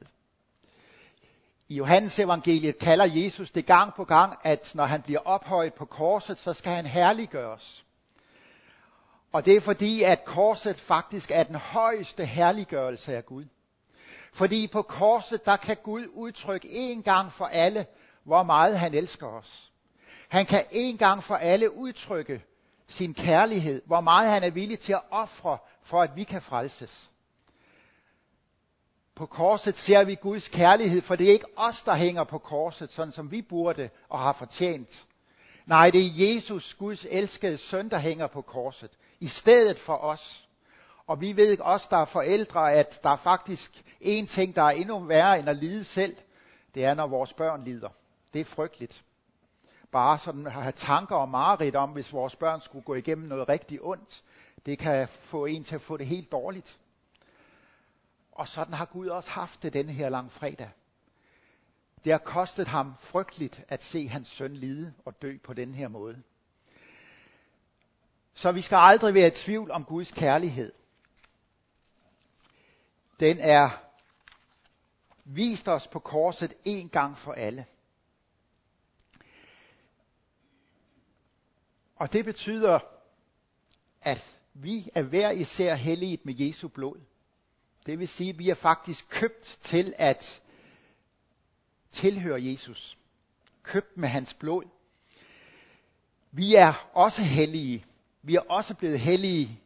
I 1.67 1.75
Johannes 1.75 2.19
evangeliet 2.19 2.77
kalder 2.77 3.05
Jesus 3.05 3.51
det 3.51 3.65
gang 3.65 3.93
på 3.93 4.03
gang, 4.05 4.39
at 4.43 4.71
når 4.75 4.85
han 4.85 5.01
bliver 5.01 5.19
ophøjet 5.19 5.73
på 5.73 5.85
korset, 5.85 6.39
så 6.39 6.53
skal 6.53 6.71
han 6.71 6.85
herliggøres. 6.85 7.85
Og 9.31 9.45
det 9.45 9.55
er 9.55 9.61
fordi, 9.61 10.03
at 10.03 10.25
korset 10.25 10.79
faktisk 10.79 11.31
er 11.31 11.43
den 11.43 11.55
højeste 11.55 12.25
herliggørelse 12.25 13.15
af 13.15 13.25
Gud. 13.25 13.45
Fordi 14.33 14.67
på 14.67 14.81
korset, 14.81 15.45
der 15.45 15.57
kan 15.57 15.77
Gud 15.83 16.07
udtrykke 16.13 16.69
en 16.69 17.03
gang 17.03 17.31
for 17.33 17.45
alle, 17.45 17.85
hvor 18.23 18.43
meget 18.43 18.79
han 18.79 18.93
elsker 18.93 19.27
os. 19.27 19.71
Han 20.29 20.45
kan 20.45 20.65
en 20.71 20.97
gang 20.97 21.23
for 21.23 21.35
alle 21.35 21.75
udtrykke 21.75 22.41
sin 22.89 23.13
kærlighed, 23.13 23.81
hvor 23.85 24.01
meget 24.01 24.29
han 24.29 24.43
er 24.43 24.49
villig 24.49 24.79
til 24.79 24.93
at 24.93 25.01
ofre, 25.09 25.57
for 25.83 26.01
at 26.01 26.15
vi 26.15 26.23
kan 26.23 26.41
frelses. 26.41 27.09
På 29.15 29.25
korset 29.25 29.77
ser 29.77 30.03
vi 30.03 30.15
Guds 30.15 30.47
kærlighed, 30.47 31.01
for 31.01 31.15
det 31.15 31.27
er 31.27 31.33
ikke 31.33 31.57
os, 31.57 31.83
der 31.83 31.95
hænger 31.95 32.23
på 32.23 32.37
korset, 32.37 32.91
sådan 32.91 33.11
som 33.11 33.31
vi 33.31 33.41
burde 33.41 33.89
og 34.09 34.19
har 34.19 34.33
fortjent. 34.33 35.05
Nej, 35.65 35.89
det 35.89 36.05
er 36.05 36.27
Jesus, 36.27 36.73
Guds 36.73 37.05
elskede 37.09 37.57
søn, 37.57 37.89
der 37.89 37.97
hænger 37.97 38.27
på 38.27 38.41
korset, 38.41 38.91
i 39.19 39.27
stedet 39.27 39.79
for 39.79 39.95
os. 39.95 40.47
Og 41.07 41.21
vi 41.21 41.35
ved 41.35 41.59
også, 41.59 41.87
der 41.89 41.97
er 41.97 42.05
forældre, 42.05 42.73
at 42.73 42.99
der 43.03 43.09
er 43.09 43.17
faktisk 43.17 43.83
en 44.01 44.27
ting, 44.27 44.55
der 44.55 44.61
er 44.61 44.69
endnu 44.69 44.99
værre 44.99 45.39
end 45.39 45.49
at 45.49 45.55
lide 45.55 45.83
selv. 45.83 46.15
Det 46.75 46.85
er, 46.85 46.93
når 46.93 47.07
vores 47.07 47.33
børn 47.33 47.63
lider. 47.63 47.89
Det 48.33 48.41
er 48.41 48.45
frygteligt. 48.45 49.03
Bare 49.91 50.19
sådan 50.19 50.45
at 50.47 50.51
have 50.53 50.71
tanker 50.71 51.15
og 51.15 51.29
mareridt 51.29 51.75
om, 51.75 51.89
hvis 51.89 52.13
vores 52.13 52.35
børn 52.35 52.61
skulle 52.61 52.85
gå 52.85 52.95
igennem 52.95 53.27
noget 53.27 53.49
rigtig 53.49 53.79
ondt. 53.81 54.23
Det 54.65 54.79
kan 54.79 55.07
få 55.07 55.45
en 55.45 55.63
til 55.63 55.75
at 55.75 55.81
få 55.81 55.97
det 55.97 56.07
helt 56.07 56.31
dårligt. 56.31 56.79
Og 58.31 58.47
sådan 58.47 58.73
har 58.73 58.85
Gud 58.85 59.07
også 59.07 59.29
haft 59.29 59.63
det 59.63 59.73
denne 59.73 59.91
her 59.91 60.09
lang 60.09 60.31
fredag. 60.31 60.69
Det 62.03 62.11
har 62.11 62.19
kostet 62.19 62.67
ham 62.67 62.93
frygteligt 62.99 63.63
at 63.67 63.83
se 63.83 64.07
hans 64.07 64.27
søn 64.27 64.55
lide 64.55 64.93
og 65.05 65.21
dø 65.21 65.37
på 65.43 65.53
den 65.53 65.75
her 65.75 65.87
måde. 65.87 66.23
Så 68.33 68.51
vi 68.51 68.61
skal 68.61 68.75
aldrig 68.75 69.13
være 69.13 69.27
i 69.27 69.31
tvivl 69.31 69.71
om 69.71 69.85
Guds 69.85 70.11
kærlighed. 70.11 70.71
Den 73.19 73.37
er 73.39 73.69
vist 75.25 75.67
os 75.67 75.87
på 75.87 75.99
korset 75.99 76.53
en 76.63 76.89
gang 76.89 77.17
for 77.17 77.31
alle. 77.31 77.65
Og 81.99 82.13
det 82.13 82.25
betyder, 82.25 82.79
at 84.01 84.39
vi 84.53 84.89
er 84.95 85.01
hver 85.01 85.31
især 85.31 85.75
helliget 85.75 86.25
med 86.25 86.33
Jesu 86.39 86.67
blod. 86.67 86.99
Det 87.85 87.99
vil 87.99 88.07
sige, 88.07 88.29
at 88.29 88.39
vi 88.39 88.49
er 88.49 88.55
faktisk 88.55 89.09
købt 89.09 89.57
til 89.61 89.93
at 89.97 90.41
tilhøre 91.91 92.43
Jesus. 92.43 92.97
Købt 93.63 93.97
med 93.97 94.09
hans 94.09 94.33
blod. 94.33 94.63
Vi 96.31 96.55
er 96.55 96.89
også 96.93 97.21
hellige. 97.21 97.85
Vi 98.21 98.35
er 98.35 98.41
også 98.49 98.75
blevet 98.75 98.99
hellige 98.99 99.59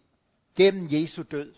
gennem 0.56 0.88
Jesu 0.92 1.24
død. 1.32 1.54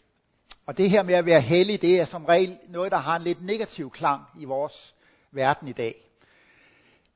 Og 0.65 0.77
det 0.77 0.89
her 0.89 1.03
med 1.03 1.13
at 1.13 1.25
være 1.25 1.41
hellig, 1.41 1.81
det 1.81 1.99
er 1.99 2.05
som 2.05 2.25
regel 2.25 2.59
noget, 2.67 2.91
der 2.91 2.97
har 2.97 3.15
en 3.15 3.23
lidt 3.23 3.45
negativ 3.45 3.91
klang 3.91 4.25
i 4.39 4.45
vores 4.45 4.95
verden 5.31 5.67
i 5.67 5.73
dag. 5.73 6.04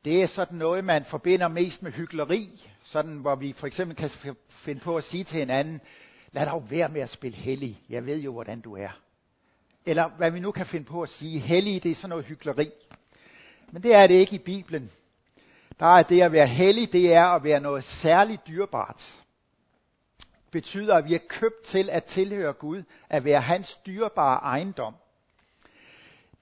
Det 0.05 0.23
er 0.23 0.27
sådan 0.27 0.57
noget, 0.57 0.83
man 0.85 1.05
forbinder 1.05 1.47
mest 1.47 1.83
med 1.83 1.91
hyggeleri, 1.91 2.69
sådan 2.83 3.17
hvor 3.17 3.35
vi 3.35 3.53
for 3.53 3.67
eksempel 3.67 3.97
kan 3.97 4.09
finde 4.49 4.81
på 4.81 4.97
at 4.97 5.03
sige 5.03 5.23
til 5.23 5.39
hinanden, 5.39 5.81
lad 6.31 6.45
dog 6.45 6.71
være 6.71 6.89
med 6.89 7.01
at 7.01 7.09
spille 7.09 7.37
hellig, 7.37 7.81
jeg 7.89 8.05
ved 8.05 8.17
jo, 8.19 8.31
hvordan 8.31 8.61
du 8.61 8.75
er. 8.75 8.89
Eller 9.85 10.09
hvad 10.17 10.31
vi 10.31 10.39
nu 10.39 10.51
kan 10.51 10.65
finde 10.65 10.85
på 10.85 11.01
at 11.01 11.09
sige, 11.09 11.39
hellig, 11.39 11.83
det 11.83 11.91
er 11.91 11.95
sådan 11.95 12.09
noget 12.09 12.25
hyggeleri. 12.25 12.69
Men 13.71 13.83
det 13.83 13.93
er 13.95 14.07
det 14.07 14.15
ikke 14.15 14.35
i 14.35 14.39
Bibelen. 14.39 14.91
Der 15.79 15.85
er 15.85 16.03
det 16.03 16.21
at 16.21 16.31
være 16.31 16.47
hellig, 16.47 16.93
det 16.93 17.13
er 17.13 17.25
at 17.25 17.43
være 17.43 17.59
noget 17.59 17.83
særligt 17.83 18.47
dyrebart. 18.47 19.23
Det 20.17 20.51
betyder, 20.51 20.95
at 20.95 21.05
vi 21.05 21.15
er 21.15 21.19
købt 21.29 21.61
til 21.63 21.89
at 21.89 22.03
tilhøre 22.03 22.53
Gud, 22.53 22.83
at 23.09 23.23
være 23.23 23.41
hans 23.41 23.75
dyrebare 23.75 24.39
ejendom. 24.39 24.95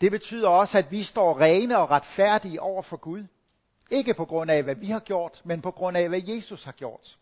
Det 0.01 0.11
betyder 0.11 0.49
også, 0.49 0.77
at 0.77 0.91
vi 0.91 1.03
står 1.03 1.39
rene 1.39 1.77
og 1.77 1.91
retfærdige 1.91 2.61
over 2.61 2.81
for 2.81 2.97
Gud. 2.97 3.23
Ikke 3.91 4.13
på 4.13 4.25
grund 4.25 4.51
af, 4.51 4.63
hvad 4.63 4.75
vi 4.75 4.87
har 4.87 4.99
gjort, 4.99 5.41
men 5.43 5.61
på 5.61 5.71
grund 5.71 5.97
af, 5.97 6.09
hvad 6.09 6.21
Jesus 6.27 6.63
har 6.63 6.71
gjort. 6.71 7.17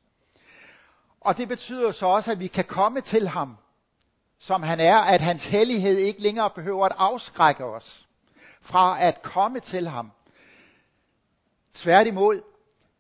Og 1.22 1.38
det 1.38 1.48
betyder 1.48 1.92
så 1.92 2.06
også, 2.06 2.32
at 2.32 2.40
vi 2.40 2.48
kan 2.48 2.66
komme 2.66 3.02
til 3.02 3.28
ham, 3.28 3.58
som 4.40 4.64
han 4.64 4.80
er, 4.80 4.98
at 4.98 5.22
hans 5.22 5.46
hellighed 5.46 5.98
ikke 5.98 6.22
længere 6.22 6.50
behøver 6.50 6.86
at 6.86 6.96
afskrække 6.98 7.66
os 7.66 8.08
fra 8.62 9.02
at 9.04 9.22
komme 9.22 9.60
til 9.60 9.88
ham. 9.88 10.12
Tværtimod, 11.74 12.42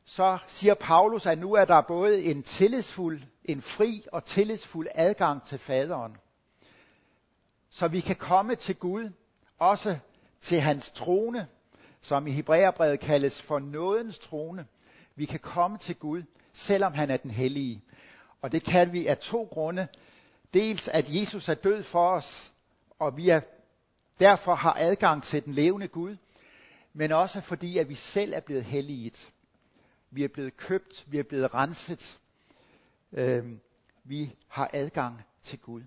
så 0.05 0.37
siger 0.47 0.73
Paulus, 0.73 1.25
at 1.25 1.37
nu 1.37 1.53
er 1.53 1.65
der 1.65 1.81
både 1.81 2.23
en 2.23 2.43
tillidsfuld, 2.43 3.21
en 3.45 3.61
fri 3.61 4.05
og 4.11 4.23
tillidsfuld 4.23 4.87
adgang 4.95 5.43
til 5.43 5.59
faderen. 5.59 6.17
Så 7.69 7.87
vi 7.87 7.99
kan 7.99 8.15
komme 8.15 8.55
til 8.55 8.75
Gud, 8.75 9.09
også 9.59 9.97
til 10.41 10.59
hans 10.59 10.91
trone, 10.91 11.47
som 12.05 12.27
i 12.27 12.31
Hebræerbrevet 12.31 12.99
kaldes 12.99 13.41
for 13.41 13.59
nådens 13.59 14.19
trone. 14.19 14.65
Vi 15.15 15.25
kan 15.25 15.39
komme 15.39 15.77
til 15.77 15.95
Gud, 15.95 16.23
selvom 16.53 16.93
han 16.93 17.11
er 17.11 17.17
den 17.17 17.31
hellige. 17.31 17.81
Og 18.41 18.51
det 18.51 18.63
kan 18.63 18.93
vi 18.93 19.07
af 19.07 19.17
to 19.17 19.43
grunde. 19.43 19.87
Dels 20.53 20.87
at 20.87 21.05
Jesus 21.09 21.49
er 21.49 21.53
død 21.53 21.83
for 21.83 22.09
os, 22.09 22.53
og 22.99 23.17
vi 23.17 23.29
er, 23.29 23.41
derfor 24.19 24.55
har 24.55 24.75
adgang 24.79 25.23
til 25.23 25.45
den 25.45 25.53
levende 25.53 25.87
Gud, 25.87 26.17
men 26.93 27.11
også 27.11 27.41
fordi, 27.41 27.77
at 27.77 27.89
vi 27.89 27.95
selv 27.95 28.33
er 28.33 28.39
blevet 28.39 28.63
helliget. 28.63 29.31
Vi 30.11 30.23
er 30.23 30.27
blevet 30.27 30.57
købt, 30.57 31.05
vi 31.07 31.19
er 31.19 31.23
blevet 31.23 31.55
renset. 31.55 32.19
Øhm, 33.11 33.59
vi 34.03 34.35
har 34.47 34.69
adgang 34.73 35.21
til 35.41 35.59
Gud. 35.59 35.83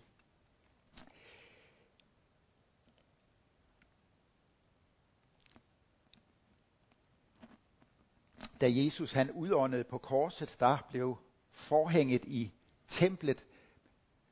Da 8.60 8.66
Jesus 8.70 9.12
han 9.12 9.30
udåndede 9.30 9.84
på 9.84 9.98
korset, 9.98 10.56
der 10.60 10.86
blev 10.90 11.16
forhænget 11.50 12.24
i 12.24 12.52
templet, 12.88 13.44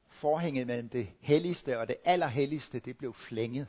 forhænget 0.08 0.66
mellem 0.66 0.88
det 0.88 1.08
helligste 1.20 1.78
og 1.78 1.88
det 1.88 1.96
allerhelligste, 2.04 2.78
det 2.78 2.98
blev 2.98 3.14
flænget. 3.14 3.66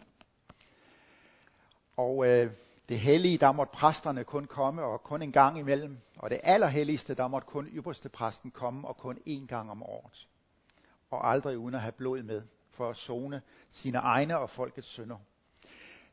Og 1.97 2.27
øh, 2.27 2.51
det 2.89 2.99
hellige, 2.99 3.37
der 3.37 3.51
måtte 3.51 3.71
præsterne 3.71 4.23
kun 4.23 4.45
komme, 4.45 4.83
og 4.83 5.03
kun 5.03 5.21
en 5.21 5.31
gang 5.31 5.59
imellem. 5.59 5.97
Og 6.17 6.29
det 6.29 6.39
allerhelligste, 6.43 7.13
der 7.15 7.27
måtte 7.27 7.45
kun 7.45 7.65
ypperste 7.65 8.09
præsten 8.09 8.51
komme, 8.51 8.87
og 8.87 8.97
kun 8.97 9.17
én 9.27 9.45
gang 9.47 9.71
om 9.71 9.83
året. 9.83 10.27
Og 11.09 11.29
aldrig 11.29 11.57
uden 11.57 11.75
at 11.75 11.81
have 11.81 11.91
blod 11.91 12.23
med, 12.23 12.41
for 12.71 12.89
at 12.89 12.97
zone 12.97 13.41
sine 13.69 13.97
egne 13.97 14.37
og 14.37 14.49
folkets 14.49 14.87
synder. 14.87 15.17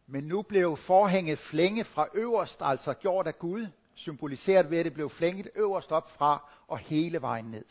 Men 0.06 0.24
nu 0.24 0.42
blev 0.42 0.76
forhænget 0.76 1.38
flænge 1.38 1.84
fra 1.84 2.06
øverst, 2.14 2.58
altså 2.60 2.94
gjort 2.94 3.26
af 3.26 3.38
Gud, 3.38 3.66
symboliseret 3.94 4.70
ved, 4.70 4.78
at 4.78 4.84
det 4.84 4.94
blev 4.94 5.10
flænget 5.10 5.48
øverst 5.54 5.92
op 5.92 6.10
fra 6.10 6.50
og 6.68 6.78
hele 6.78 7.20
vejen 7.22 7.44
ned. 7.44 7.64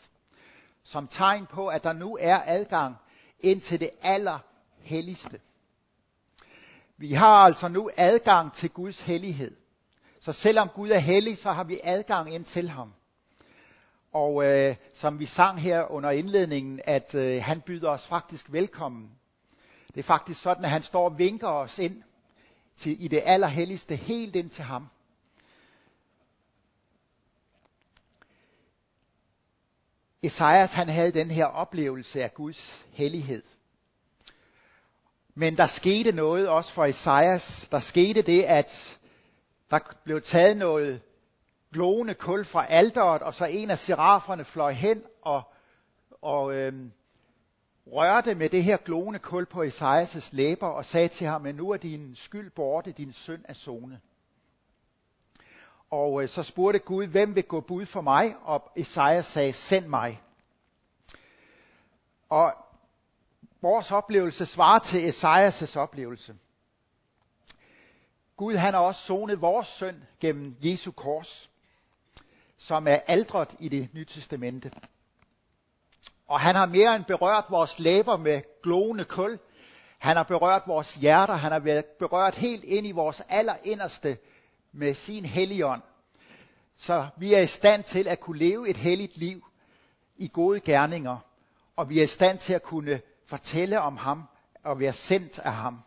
Som 0.84 1.06
tegn 1.08 1.46
på, 1.46 1.68
at 1.68 1.84
der 1.84 1.92
nu 1.92 2.18
er 2.20 2.40
adgang 2.46 2.96
ind 3.40 3.60
til 3.60 3.80
det 3.80 3.90
allerhelligste. 4.02 5.40
Vi 6.96 7.12
har 7.12 7.26
altså 7.36 7.68
nu 7.68 7.90
adgang 7.96 8.52
til 8.52 8.70
Guds 8.70 9.00
hellighed. 9.00 9.56
Så 10.20 10.32
selvom 10.32 10.68
Gud 10.68 10.90
er 10.90 10.98
hellig, 10.98 11.38
så 11.38 11.52
har 11.52 11.64
vi 11.64 11.80
adgang 11.82 12.34
ind 12.34 12.44
til 12.44 12.68
ham. 12.68 12.92
Og 14.12 14.44
øh, 14.44 14.76
som 14.94 15.18
vi 15.18 15.26
sang 15.26 15.60
her 15.60 15.90
under 15.92 16.10
indledningen, 16.10 16.80
at 16.84 17.14
øh, 17.14 17.42
han 17.42 17.60
byder 17.60 17.90
os 17.90 18.06
faktisk 18.06 18.52
velkommen. 18.52 19.10
Det 19.94 19.98
er 20.00 20.04
faktisk 20.04 20.42
sådan, 20.42 20.64
at 20.64 20.70
han 20.70 20.82
står 20.82 21.04
og 21.04 21.18
vinker 21.18 21.48
os 21.48 21.78
ind 21.78 22.02
til, 22.76 23.04
i 23.04 23.08
det 23.08 23.22
allerhelligste, 23.24 23.96
helt 23.96 24.36
ind 24.36 24.50
til 24.50 24.64
ham. 24.64 24.88
Esajas 30.26 30.72
han 30.72 30.88
havde 30.88 31.12
den 31.12 31.30
her 31.30 31.44
oplevelse 31.44 32.22
af 32.22 32.34
Guds 32.34 32.86
hellighed. 32.92 33.42
Men 35.34 35.56
der 35.56 35.66
skete 35.66 36.12
noget 36.12 36.48
også 36.48 36.72
for 36.72 36.84
Esajas. 36.84 37.68
Der 37.70 37.80
skete 37.80 38.22
det, 38.22 38.42
at 38.42 38.98
der 39.70 39.78
blev 40.04 40.22
taget 40.22 40.56
noget 40.56 41.00
glående 41.72 42.14
kul 42.14 42.44
fra 42.44 42.66
alderet, 42.68 43.22
og 43.22 43.34
så 43.34 43.44
en 43.44 43.70
af 43.70 43.78
seraferne 43.78 44.44
fløj 44.44 44.72
hen 44.72 45.02
og, 45.22 45.42
og 46.22 46.54
øhm, 46.54 46.92
rørte 47.86 48.34
med 48.34 48.48
det 48.48 48.64
her 48.64 48.76
glående 48.76 49.18
kul 49.18 49.46
på 49.46 49.62
Esajas 49.62 50.32
læber 50.32 50.66
og 50.66 50.84
sagde 50.84 51.08
til 51.08 51.26
ham, 51.26 51.46
at 51.46 51.54
nu 51.54 51.70
er 51.70 51.76
din 51.76 52.16
skyld 52.16 52.50
borte, 52.50 52.92
din 52.92 53.12
synd 53.12 53.44
er 53.48 53.54
zone. 53.54 54.00
Og 55.94 56.22
øh, 56.22 56.28
så 56.28 56.42
spurgte 56.42 56.78
Gud, 56.78 57.06
hvem 57.06 57.34
vil 57.34 57.44
gå 57.44 57.60
bud 57.60 57.86
for 57.86 58.00
mig? 58.00 58.34
Og 58.42 58.72
Esajas 58.76 59.26
sagde, 59.26 59.52
send 59.52 59.86
mig. 59.86 60.22
Og 62.28 62.52
vores 63.62 63.92
oplevelse 63.92 64.46
svarer 64.46 64.78
til 64.78 65.08
Esajas' 65.08 65.78
oplevelse. 65.78 66.34
Gud 68.36 68.54
han 68.54 68.74
har 68.74 68.80
også 68.80 69.00
sonet 69.00 69.40
vores 69.40 69.66
synd 69.66 69.96
gennem 70.20 70.56
Jesu 70.60 70.92
kors, 70.92 71.50
som 72.58 72.88
er 72.88 72.98
aldret 73.06 73.56
i 73.58 73.68
det 73.68 73.88
nye 73.92 74.04
testamente. 74.04 74.70
Og 76.28 76.40
han 76.40 76.54
har 76.54 76.66
mere 76.66 76.96
end 76.96 77.04
berørt 77.04 77.44
vores 77.50 77.78
læber 77.78 78.16
med 78.16 78.42
glående 78.62 79.04
kul. 79.04 79.38
Han 79.98 80.16
har 80.16 80.24
berørt 80.24 80.62
vores 80.66 80.94
hjerter. 80.94 81.34
Han 81.34 81.52
har 81.52 81.58
været 81.58 81.84
berørt 81.84 82.34
helt 82.34 82.64
ind 82.64 82.86
i 82.86 82.92
vores 82.92 83.22
allerinderste 83.28 84.18
med 84.74 84.94
sin 84.94 85.24
helligånd. 85.24 85.82
Så 86.76 87.06
vi 87.16 87.34
er 87.34 87.40
i 87.40 87.46
stand 87.46 87.84
til 87.84 88.08
at 88.08 88.20
kunne 88.20 88.38
leve 88.38 88.68
et 88.68 88.76
helligt 88.76 89.16
liv 89.16 89.44
i 90.16 90.30
gode 90.32 90.60
gerninger. 90.60 91.16
Og 91.76 91.88
vi 91.88 91.98
er 91.98 92.02
i 92.02 92.06
stand 92.06 92.38
til 92.38 92.52
at 92.52 92.62
kunne 92.62 93.00
fortælle 93.26 93.80
om 93.80 93.96
ham 93.96 94.22
og 94.64 94.80
være 94.80 94.92
sendt 94.92 95.38
af 95.38 95.52
ham. 95.52 95.80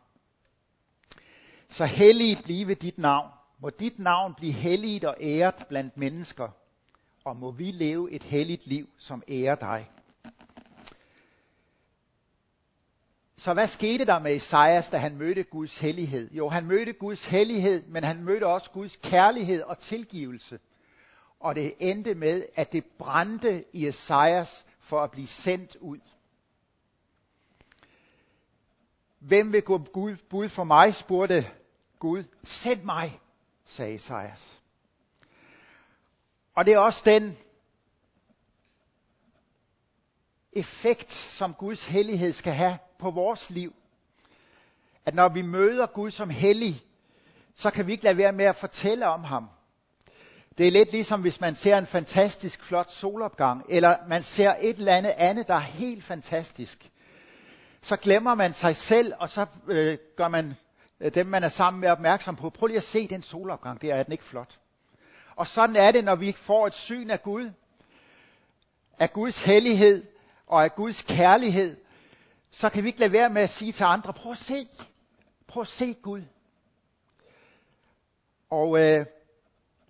Så 1.69 1.86
helligt 1.86 2.43
blive 2.43 2.73
dit 2.73 2.97
navn. 2.97 3.32
Må 3.60 3.69
dit 3.69 4.00
navn 4.00 4.34
blive 4.34 4.54
helligt 4.54 5.06
og 5.06 5.15
æret 5.21 5.65
blandt 5.69 5.97
mennesker. 5.97 6.50
Og 7.23 7.38
må 7.38 7.52
vi 7.52 7.71
leve 7.71 8.12
et 8.12 8.23
helligt 8.23 8.67
liv, 8.67 8.89
som 8.97 9.23
ærer 9.30 9.56
dig. 9.56 9.89
Så 13.38 13.54
hvad 13.54 13.67
skete 13.67 14.06
der 14.06 14.19
med 14.19 14.36
Esajas, 14.36 14.89
da 14.89 14.97
han 14.97 15.17
mødte 15.17 15.43
Guds 15.43 15.78
hellighed? 15.78 16.32
Jo, 16.32 16.50
han 16.50 16.65
mødte 16.65 16.93
Guds 16.93 17.26
hellighed, 17.26 17.88
men 17.88 18.04
han 18.04 18.23
mødte 18.23 18.47
også 18.47 18.71
Guds 18.71 18.95
kærlighed 18.95 19.62
og 19.62 19.78
tilgivelse. 19.80 20.60
Og 21.39 21.56
det 21.56 21.73
endte 21.80 22.15
med, 22.15 22.43
at 22.56 22.71
det 22.71 22.86
brændte 22.86 23.65
i 23.73 23.88
Esajas 23.88 24.65
for 24.80 25.02
at 25.02 25.12
blive 25.12 25.28
sendt 25.28 25.76
ud. 25.76 26.00
Hvem 29.19 29.54
vil 29.54 29.62
gå 29.62 29.78
Gud, 29.78 30.15
bud 30.30 30.50
for 30.50 30.63
mig, 30.63 30.95
spurgte 30.95 31.50
Gud. 32.00 32.23
Send 32.43 32.84
mig. 32.84 33.19
sagde 33.65 33.95
Esajas. 33.95 34.62
Og 36.56 36.65
det 36.65 36.73
er 36.73 36.80
også 36.80 37.02
den 37.06 37.38
effekt, 40.60 41.13
som 41.13 41.54
Guds 41.54 41.86
hellighed 41.86 42.34
skal 42.34 42.54
have 42.54 42.78
på 43.00 43.12
vores 43.12 43.50
liv. 43.50 43.74
At 45.06 45.15
når 45.15 45.30
vi 45.30 45.41
møder 45.41 45.86
Gud 45.86 46.12
som 46.12 46.30
hellig, 46.30 46.84
så 47.56 47.72
kan 47.72 47.88
vi 47.88 47.91
ikke 47.91 48.04
lade 48.04 48.17
være 48.17 48.32
med 48.32 48.46
at 48.46 48.56
fortælle 48.56 49.08
om 49.08 49.24
ham. 49.24 49.50
Det 50.58 50.67
er 50.67 50.72
lidt 50.72 50.91
ligesom 50.91 51.22
hvis 51.22 51.41
man 51.41 51.56
ser 51.56 51.78
en 51.78 51.86
fantastisk 51.86 52.63
flot 52.63 52.91
solopgang, 52.91 53.65
eller 53.70 53.96
man 54.08 54.24
ser 54.24 54.56
et 54.62 54.78
eller 54.78 54.96
andet 54.96 55.13
andet, 55.17 55.48
der 55.48 55.54
er 55.54 55.60
helt 55.60 56.04
fantastisk. 56.04 56.91
Så 57.82 57.96
glemmer 57.96 58.36
man 58.36 58.54
sig 58.54 58.76
selv, 58.76 59.13
og 59.20 59.30
så 59.30 59.46
øh, 59.67 59.98
gør 60.15 60.28
man 60.28 60.56
øh, 61.00 61.13
dem, 61.15 61.26
man 61.28 61.43
er 61.43 61.50
sammen 61.50 61.82
med, 61.82 61.89
opmærksom 61.89 62.36
på. 62.36 62.50
Prøv 62.50 62.67
lige 62.67 62.78
at 62.78 62.84
se 62.84 63.08
den 63.08 63.22
solopgang, 63.22 63.82
der 63.82 63.93
er 63.93 64.04
den 64.04 64.12
ikke 64.12 64.24
flot. 64.24 64.60
Og 65.36 65.48
sådan 65.48 65.76
er 65.76 65.91
det, 65.91 66.04
når 66.04 66.15
vi 66.15 66.32
får 66.32 66.67
et 66.67 66.74
syn 66.74 67.10
af 67.10 67.24
Gud, 67.24 67.52
af 69.00 69.13
Guds 69.13 69.43
hellighed 69.43 70.06
og 70.47 70.63
af 70.63 70.75
Guds 70.75 71.01
kærlighed, 71.01 71.77
så 72.51 72.69
kan 72.69 72.83
vi 72.83 72.88
ikke 72.88 72.99
lade 72.99 73.12
være 73.12 73.29
med 73.29 73.41
at 73.41 73.49
sige 73.49 73.71
til 73.71 73.83
andre, 73.83 74.13
prøv 74.13 74.31
at 74.31 74.38
se, 74.38 74.67
prøv 75.47 75.62
at 75.62 75.67
se 75.67 75.93
Gud. 75.93 76.21
Og 78.49 78.79
øh, 78.79 79.05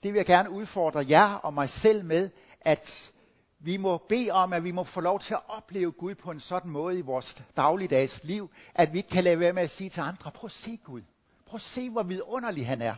det 0.03 0.13
vil 0.13 0.19
jeg 0.19 0.25
gerne 0.25 0.49
udfordre 0.49 1.05
jer 1.09 1.33
og 1.33 1.53
mig 1.53 1.69
selv 1.69 2.05
med, 2.05 2.29
at 2.61 3.11
vi 3.59 3.77
må 3.77 3.97
bede 3.97 4.31
om, 4.31 4.53
at 4.53 4.63
vi 4.63 4.71
må 4.71 4.83
få 4.83 5.01
lov 5.01 5.19
til 5.19 5.33
at 5.33 5.39
opleve 5.47 5.91
Gud 5.91 6.15
på 6.15 6.31
en 6.31 6.39
sådan 6.39 6.71
måde 6.71 6.97
i 6.97 7.01
vores 7.01 7.43
dagligdags 7.57 8.23
liv, 8.23 8.51
at 8.75 8.93
vi 8.93 8.97
ikke 8.97 9.09
kan 9.09 9.23
lade 9.23 9.39
være 9.39 9.53
med 9.53 9.63
at 9.63 9.69
sige 9.69 9.89
til 9.89 10.01
andre, 10.01 10.31
prøv 10.31 10.47
at 10.47 10.51
se 10.51 10.79
Gud. 10.83 11.01
Prøv 11.45 11.55
at 11.55 11.61
se, 11.61 11.89
hvor 11.89 12.03
vidunderlig 12.03 12.67
han 12.67 12.81
er. 12.81 12.95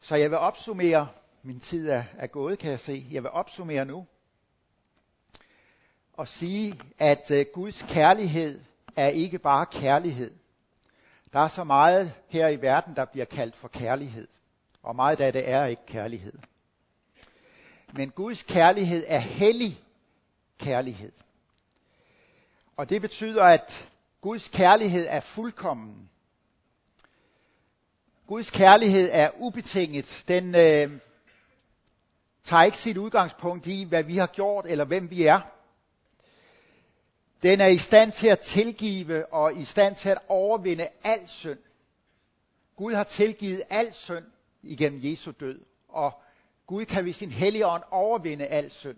Så 0.00 0.16
jeg 0.16 0.30
vil 0.30 0.38
opsummere, 0.38 1.08
min 1.46 1.60
tid 1.60 1.88
er, 1.88 2.04
er 2.18 2.26
gået, 2.26 2.58
kan 2.58 2.70
jeg 2.70 2.80
se. 2.80 3.06
Jeg 3.10 3.22
vil 3.22 3.30
opsummere 3.30 3.84
nu 3.84 4.06
og 6.12 6.28
sige, 6.28 6.80
at 6.98 7.30
øh, 7.30 7.46
Guds 7.52 7.82
kærlighed 7.88 8.60
er 8.96 9.08
ikke 9.08 9.38
bare 9.38 9.66
kærlighed. 9.66 10.30
Der 11.32 11.38
er 11.40 11.48
så 11.48 11.64
meget 11.64 12.12
her 12.28 12.48
i 12.48 12.60
verden, 12.62 12.96
der 12.96 13.04
bliver 13.04 13.24
kaldt 13.24 13.56
for 13.56 13.68
kærlighed. 13.68 14.28
Og 14.82 14.96
meget 14.96 15.20
af 15.20 15.32
det 15.32 15.48
er 15.48 15.64
ikke 15.66 15.86
kærlighed. 15.86 16.32
Men 17.92 18.10
Guds 18.10 18.42
kærlighed 18.42 19.04
er 19.08 19.18
hellig 19.18 19.78
kærlighed. 20.58 21.12
Og 22.76 22.88
det 22.90 23.00
betyder, 23.02 23.42
at 23.44 23.90
Guds 24.20 24.48
kærlighed 24.48 25.06
er 25.08 25.20
fuldkommen. 25.20 26.10
Guds 28.26 28.50
kærlighed 28.50 29.08
er 29.12 29.30
ubetinget. 29.38 30.24
Den 30.28 30.54
øh, 30.54 31.00
tager 32.44 32.62
ikke 32.62 32.78
sit 32.78 32.96
udgangspunkt 32.96 33.66
i, 33.66 33.84
hvad 33.84 34.02
vi 34.02 34.16
har 34.16 34.26
gjort 34.26 34.66
eller 34.66 34.84
hvem 34.84 35.10
vi 35.10 35.26
er. 35.26 35.40
Den 37.42 37.60
er 37.60 37.66
i 37.66 37.78
stand 37.78 38.12
til 38.12 38.26
at 38.26 38.40
tilgive 38.40 39.32
og 39.32 39.56
i 39.56 39.64
stand 39.64 39.96
til 39.96 40.08
at 40.08 40.18
overvinde 40.28 40.88
al 41.04 41.28
synd. 41.28 41.58
Gud 42.76 42.94
har 42.94 43.04
tilgivet 43.04 43.62
al 43.70 43.94
synd 43.94 44.24
igennem 44.62 45.00
Jesu 45.04 45.32
død, 45.40 45.60
og 45.88 46.22
Gud 46.66 46.84
kan 46.84 47.04
ved 47.04 47.12
sin 47.12 47.30
hellige 47.30 47.66
ånd 47.66 47.82
overvinde 47.90 48.46
al 48.46 48.70
synd. 48.70 48.96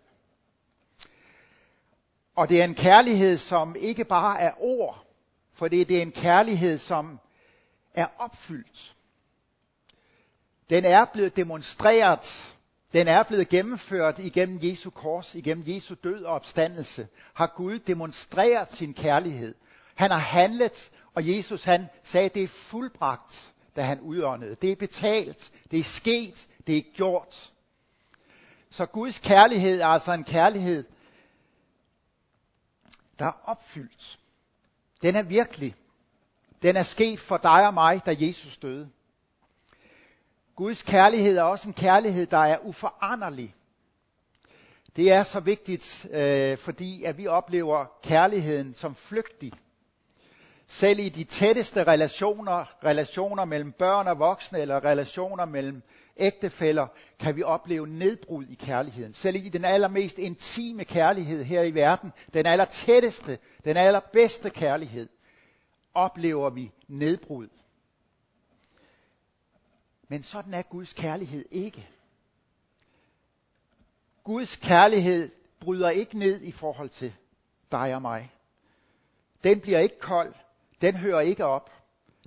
Og 2.34 2.48
det 2.48 2.60
er 2.60 2.64
en 2.64 2.74
kærlighed, 2.74 3.38
som 3.38 3.76
ikke 3.78 4.04
bare 4.04 4.40
er 4.40 4.52
ord, 4.58 5.04
for 5.52 5.68
det 5.68 5.90
er 5.90 6.02
en 6.02 6.12
kærlighed, 6.12 6.78
som 6.78 7.20
er 7.94 8.06
opfyldt. 8.18 8.96
Den 10.70 10.84
er 10.84 11.04
blevet 11.04 11.36
demonstreret 11.36 12.55
den 12.96 13.08
er 13.08 13.22
blevet 13.22 13.48
gennemført 13.48 14.18
igennem 14.18 14.58
Jesu 14.62 14.90
kors, 14.90 15.34
igennem 15.34 15.64
Jesu 15.66 15.94
død 16.04 16.24
og 16.24 16.34
opstandelse. 16.34 17.08
Har 17.34 17.46
Gud 17.56 17.78
demonstreret 17.78 18.72
sin 18.72 18.94
kærlighed. 18.94 19.54
Han 19.94 20.10
har 20.10 20.18
handlet, 20.18 20.90
og 21.14 21.36
Jesus 21.36 21.64
han 21.64 21.86
sagde, 22.02 22.28
det 22.28 22.42
er 22.42 22.48
fuldbragt, 22.48 23.52
da 23.76 23.82
han 23.82 24.00
udåndede. 24.00 24.54
Det 24.54 24.72
er 24.72 24.76
betalt, 24.76 25.52
det 25.70 25.78
er 25.78 25.84
sket, 25.84 26.48
det 26.66 26.76
er 26.78 26.82
gjort. 26.94 27.52
Så 28.70 28.86
Guds 28.86 29.18
kærlighed 29.18 29.80
er 29.80 29.86
altså 29.86 30.12
en 30.12 30.24
kærlighed, 30.24 30.84
der 33.18 33.24
er 33.24 33.40
opfyldt. 33.44 34.18
Den 35.02 35.16
er 35.16 35.22
virkelig. 35.22 35.74
Den 36.62 36.76
er 36.76 36.82
sket 36.82 37.20
for 37.20 37.36
dig 37.36 37.66
og 37.66 37.74
mig, 37.74 38.06
da 38.06 38.16
Jesus 38.18 38.56
døde. 38.56 38.90
Guds 40.56 40.82
kærlighed 40.82 41.38
er 41.38 41.42
også 41.42 41.68
en 41.68 41.74
kærlighed, 41.74 42.26
der 42.26 42.38
er 42.38 42.58
uforanderlig. 42.62 43.54
Det 44.96 45.12
er 45.12 45.22
så 45.22 45.40
vigtigt, 45.40 46.06
øh, 46.10 46.58
fordi 46.58 47.04
at 47.04 47.18
vi 47.18 47.26
oplever 47.26 47.84
kærligheden 48.02 48.74
som 48.74 48.94
flygtig. 48.94 49.52
Selv 50.68 50.98
i 50.98 51.08
de 51.08 51.24
tætteste 51.24 51.84
relationer, 51.84 52.84
relationer 52.84 53.44
mellem 53.44 53.72
børn 53.72 54.06
og 54.06 54.18
voksne, 54.18 54.58
eller 54.58 54.84
relationer 54.84 55.44
mellem 55.44 55.82
ægtefæller, 56.16 56.86
kan 57.20 57.36
vi 57.36 57.42
opleve 57.42 57.86
nedbrud 57.86 58.44
i 58.46 58.54
kærligheden. 58.54 59.12
Selv 59.12 59.36
i 59.36 59.48
den 59.48 59.64
allermest 59.64 60.18
intime 60.18 60.84
kærlighed 60.84 61.44
her 61.44 61.62
i 61.62 61.74
verden, 61.74 62.12
den 62.34 62.46
allertætteste, 62.46 63.38
den 63.64 63.76
allerbedste 63.76 64.50
kærlighed, 64.50 65.08
oplever 65.94 66.50
vi 66.50 66.72
nedbrud. 66.88 67.48
Men 70.08 70.22
sådan 70.22 70.54
er 70.54 70.62
Guds 70.62 70.92
kærlighed 70.92 71.44
ikke. 71.50 71.88
Guds 74.24 74.56
kærlighed 74.56 75.30
bryder 75.60 75.90
ikke 75.90 76.18
ned 76.18 76.42
i 76.42 76.52
forhold 76.52 76.88
til 76.88 77.14
dig 77.72 77.94
og 77.94 78.02
mig. 78.02 78.32
Den 79.44 79.60
bliver 79.60 79.78
ikke 79.78 79.98
kold. 79.98 80.34
Den 80.80 80.96
hører 80.96 81.20
ikke 81.20 81.44
op. 81.44 81.70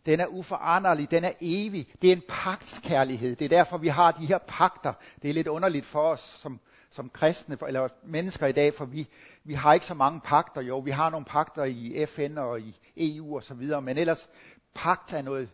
Den 0.05 0.19
er 0.19 0.27
uforanderlig. 0.27 1.11
Den 1.11 1.23
er 1.23 1.31
evig. 1.41 1.87
Det 2.01 2.07
er 2.07 2.15
en 2.15 2.23
pagtskærlighed. 2.29 3.35
Det 3.35 3.45
er 3.45 3.49
derfor, 3.49 3.77
vi 3.77 3.87
har 3.87 4.11
de 4.11 4.25
her 4.25 4.37
pagter. 4.37 4.93
Det 5.21 5.29
er 5.29 5.33
lidt 5.33 5.47
underligt 5.47 5.85
for 5.85 6.01
os 6.01 6.19
som, 6.19 6.59
som 6.89 7.09
kristne 7.09 7.57
eller 7.67 7.87
mennesker 8.03 8.47
i 8.47 8.51
dag, 8.51 8.73
for 8.73 8.85
vi, 8.85 9.07
vi 9.43 9.53
har 9.53 9.73
ikke 9.73 9.85
så 9.85 9.93
mange 9.93 10.21
pagter. 10.21 10.61
Jo, 10.61 10.79
vi 10.79 10.91
har 10.91 11.09
nogle 11.09 11.25
pagter 11.25 11.63
i 11.63 12.05
FN 12.05 12.37
og 12.37 12.61
i 12.61 12.79
EU 12.97 13.35
og 13.35 13.43
så 13.43 13.53
videre, 13.53 13.81
men 13.81 13.97
ellers 13.97 14.29
pagt 14.73 15.13
er 15.13 15.21
noget 15.21 15.49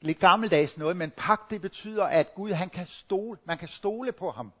lidt 0.00 0.18
gammeldags 0.18 0.78
noget, 0.78 0.96
men 0.96 1.10
pagt 1.10 1.50
det 1.50 1.60
betyder, 1.60 2.04
at 2.04 2.34
Gud 2.34 2.50
han 2.50 2.68
kan 2.68 2.86
stole, 2.86 3.38
man 3.44 3.58
kan 3.58 3.68
stole 3.68 4.12
på 4.12 4.30
ham. 4.30 4.52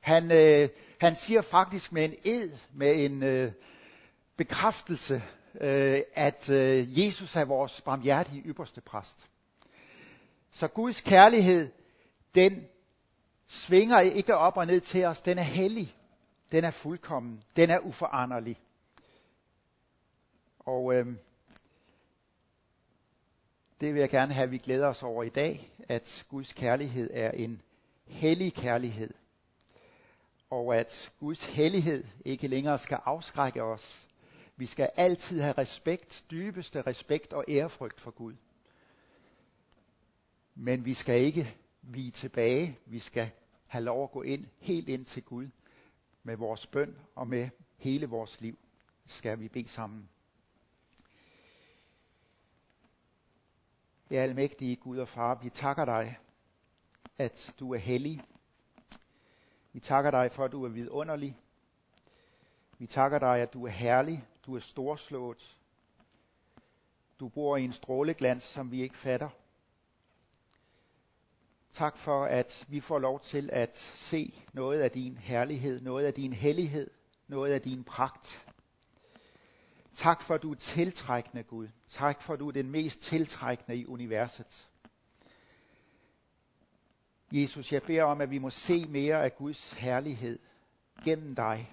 Han, 0.00 0.32
øh, 0.32 0.68
han 1.00 1.16
siger 1.16 1.42
faktisk 1.42 1.92
med 1.92 2.04
en 2.04 2.14
ed, 2.24 2.52
med 2.72 3.04
en 3.04 3.22
øh, 3.22 3.52
bekræftelse, 4.36 5.22
øh, 5.60 6.00
at 6.14 6.50
øh, 6.50 7.00
Jesus 7.00 7.36
er 7.36 7.44
vores 7.44 7.80
barmhjertige 7.80 8.42
ypperste 8.42 8.80
præst. 8.80 9.26
Så 10.52 10.68
Guds 10.68 11.00
kærlighed, 11.00 11.70
den 12.34 12.66
svinger 13.48 14.00
ikke 14.00 14.36
op 14.36 14.56
og 14.56 14.66
ned 14.66 14.80
til 14.80 15.04
os. 15.04 15.20
Den 15.20 15.38
er 15.38 15.42
hellig. 15.42 15.94
Den 16.52 16.64
er 16.64 16.70
fuldkommen. 16.70 17.42
Den 17.56 17.70
er 17.70 17.78
uforanderlig. 17.78 18.56
Og 20.58 20.94
øh, 20.94 21.06
det 23.80 23.94
vil 23.94 24.00
jeg 24.00 24.10
gerne 24.10 24.34
have, 24.34 24.44
at 24.44 24.50
vi 24.50 24.58
glæder 24.58 24.86
os 24.86 25.02
over 25.02 25.22
i 25.22 25.28
dag, 25.28 25.72
at 25.88 26.26
Guds 26.28 26.52
kærlighed 26.52 27.10
er 27.12 27.30
en 27.30 27.62
hellig 28.06 28.54
kærlighed. 28.54 29.14
Og 30.50 30.76
at 30.76 31.12
Guds 31.20 31.44
hellighed 31.44 32.04
ikke 32.24 32.48
længere 32.48 32.78
skal 32.78 32.98
afskrække 33.04 33.62
os. 33.62 34.08
Vi 34.56 34.66
skal 34.66 34.90
altid 34.96 35.40
have 35.40 35.52
respekt, 35.58 36.24
dybeste 36.30 36.82
respekt 36.82 37.32
og 37.32 37.44
ærefrygt 37.48 38.00
for 38.00 38.10
Gud. 38.10 38.34
Men 40.54 40.84
vi 40.84 40.94
skal 40.94 41.20
ikke 41.20 41.54
vige 41.82 42.10
tilbage. 42.10 42.78
Vi 42.86 42.98
skal 42.98 43.30
have 43.68 43.84
lov 43.84 44.04
at 44.04 44.10
gå 44.10 44.22
ind, 44.22 44.46
helt 44.58 44.88
ind 44.88 45.04
til 45.04 45.22
Gud 45.22 45.48
med 46.22 46.36
vores 46.36 46.66
bøn 46.66 46.96
og 47.14 47.28
med 47.28 47.48
hele 47.76 48.06
vores 48.06 48.40
liv. 48.40 48.58
Skal 49.06 49.40
vi 49.40 49.48
bede 49.48 49.68
sammen. 49.68 50.08
Ja, 54.10 54.16
almægtige 54.16 54.76
Gud 54.76 54.98
og 54.98 55.08
Far, 55.08 55.34
vi 55.42 55.50
takker 55.50 55.84
dig, 55.84 56.18
at 57.18 57.54
du 57.60 57.74
er 57.74 57.78
hellig. 57.78 58.20
Vi 59.72 59.80
takker 59.80 60.10
dig 60.10 60.32
for, 60.32 60.44
at 60.44 60.52
du 60.52 60.64
er 60.64 60.68
vidunderlig. 60.68 61.36
Vi 62.78 62.86
takker 62.86 63.18
dig, 63.18 63.40
at 63.40 63.52
du 63.52 63.66
er 63.66 63.70
herlig, 63.70 64.24
du 64.46 64.56
er 64.56 64.60
storslået. 64.60 65.56
Du 67.20 67.28
bor 67.28 67.56
i 67.56 67.64
en 67.64 67.72
stråleglans, 67.72 68.42
som 68.42 68.70
vi 68.70 68.82
ikke 68.82 68.96
fatter. 68.96 69.28
Tak 71.72 71.98
for, 71.98 72.24
at 72.24 72.66
vi 72.68 72.80
får 72.80 72.98
lov 72.98 73.20
til 73.20 73.50
at 73.52 73.76
se 73.94 74.34
noget 74.52 74.80
af 74.80 74.90
din 74.90 75.16
herlighed, 75.16 75.80
noget 75.80 76.06
af 76.06 76.14
din 76.14 76.32
hellighed, 76.32 76.90
noget 77.28 77.52
af 77.52 77.62
din 77.62 77.84
pragt. 77.84 78.53
Tak 79.94 80.22
for, 80.22 80.34
at 80.34 80.42
du 80.42 80.50
er 80.50 80.56
tiltrækkende, 80.56 81.42
Gud. 81.42 81.68
Tak 81.88 82.22
for, 82.22 82.32
at 82.32 82.38
du 82.40 82.48
er 82.48 82.52
den 82.52 82.70
mest 82.70 83.00
tiltrækkende 83.00 83.76
i 83.78 83.86
universet. 83.86 84.68
Jesus, 87.32 87.72
jeg 87.72 87.82
beder 87.82 88.02
om, 88.02 88.20
at 88.20 88.30
vi 88.30 88.38
må 88.38 88.50
se 88.50 88.84
mere 88.84 89.24
af 89.24 89.36
Guds 89.36 89.72
herlighed 89.72 90.38
gennem 91.04 91.34
dig. 91.34 91.72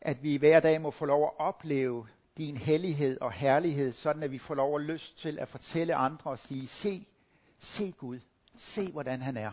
At 0.00 0.22
vi 0.22 0.36
hver 0.36 0.60
dag 0.60 0.80
må 0.80 0.90
få 0.90 1.04
lov 1.04 1.24
at 1.24 1.32
opleve 1.38 2.08
din 2.36 2.56
hellighed 2.56 3.20
og 3.20 3.32
herlighed, 3.32 3.92
sådan 3.92 4.22
at 4.22 4.30
vi 4.30 4.38
får 4.38 4.54
lov 4.54 4.76
at 4.76 4.82
lyst 4.82 5.18
til 5.18 5.38
at 5.38 5.48
fortælle 5.48 5.94
andre 5.94 6.30
og 6.30 6.38
sige, 6.38 6.68
se, 6.68 7.06
se 7.58 7.92
Gud, 7.92 8.20
se 8.56 8.92
hvordan 8.92 9.22
han 9.22 9.36
er. 9.36 9.52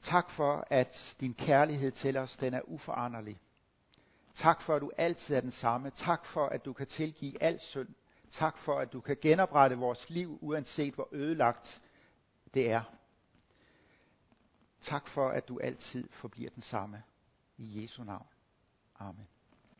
Tak 0.00 0.30
for, 0.30 0.64
at 0.70 1.16
din 1.20 1.34
kærlighed 1.34 1.90
til 1.90 2.16
os, 2.16 2.36
den 2.36 2.54
er 2.54 2.60
uforanderlig. 2.64 3.40
Tak 4.34 4.60
for, 4.60 4.74
at 4.74 4.82
du 4.82 4.90
altid 4.98 5.36
er 5.36 5.40
den 5.40 5.50
samme. 5.50 5.90
Tak 5.90 6.26
for, 6.26 6.46
at 6.46 6.64
du 6.64 6.72
kan 6.72 6.86
tilgive 6.86 7.42
al 7.42 7.60
synd. 7.60 7.88
Tak 8.30 8.58
for, 8.58 8.78
at 8.78 8.92
du 8.92 9.00
kan 9.00 9.16
genoprette 9.20 9.78
vores 9.78 10.10
liv, 10.10 10.38
uanset 10.40 10.94
hvor 10.94 11.08
ødelagt 11.12 11.82
det 12.54 12.70
er. 12.70 12.82
Tak 14.80 15.08
for, 15.08 15.28
at 15.28 15.48
du 15.48 15.58
altid 15.58 16.08
forbliver 16.12 16.50
den 16.50 16.62
samme. 16.62 17.02
I 17.58 17.82
Jesu 17.82 18.04
navn. 18.04 18.26
Amen. 18.98 19.28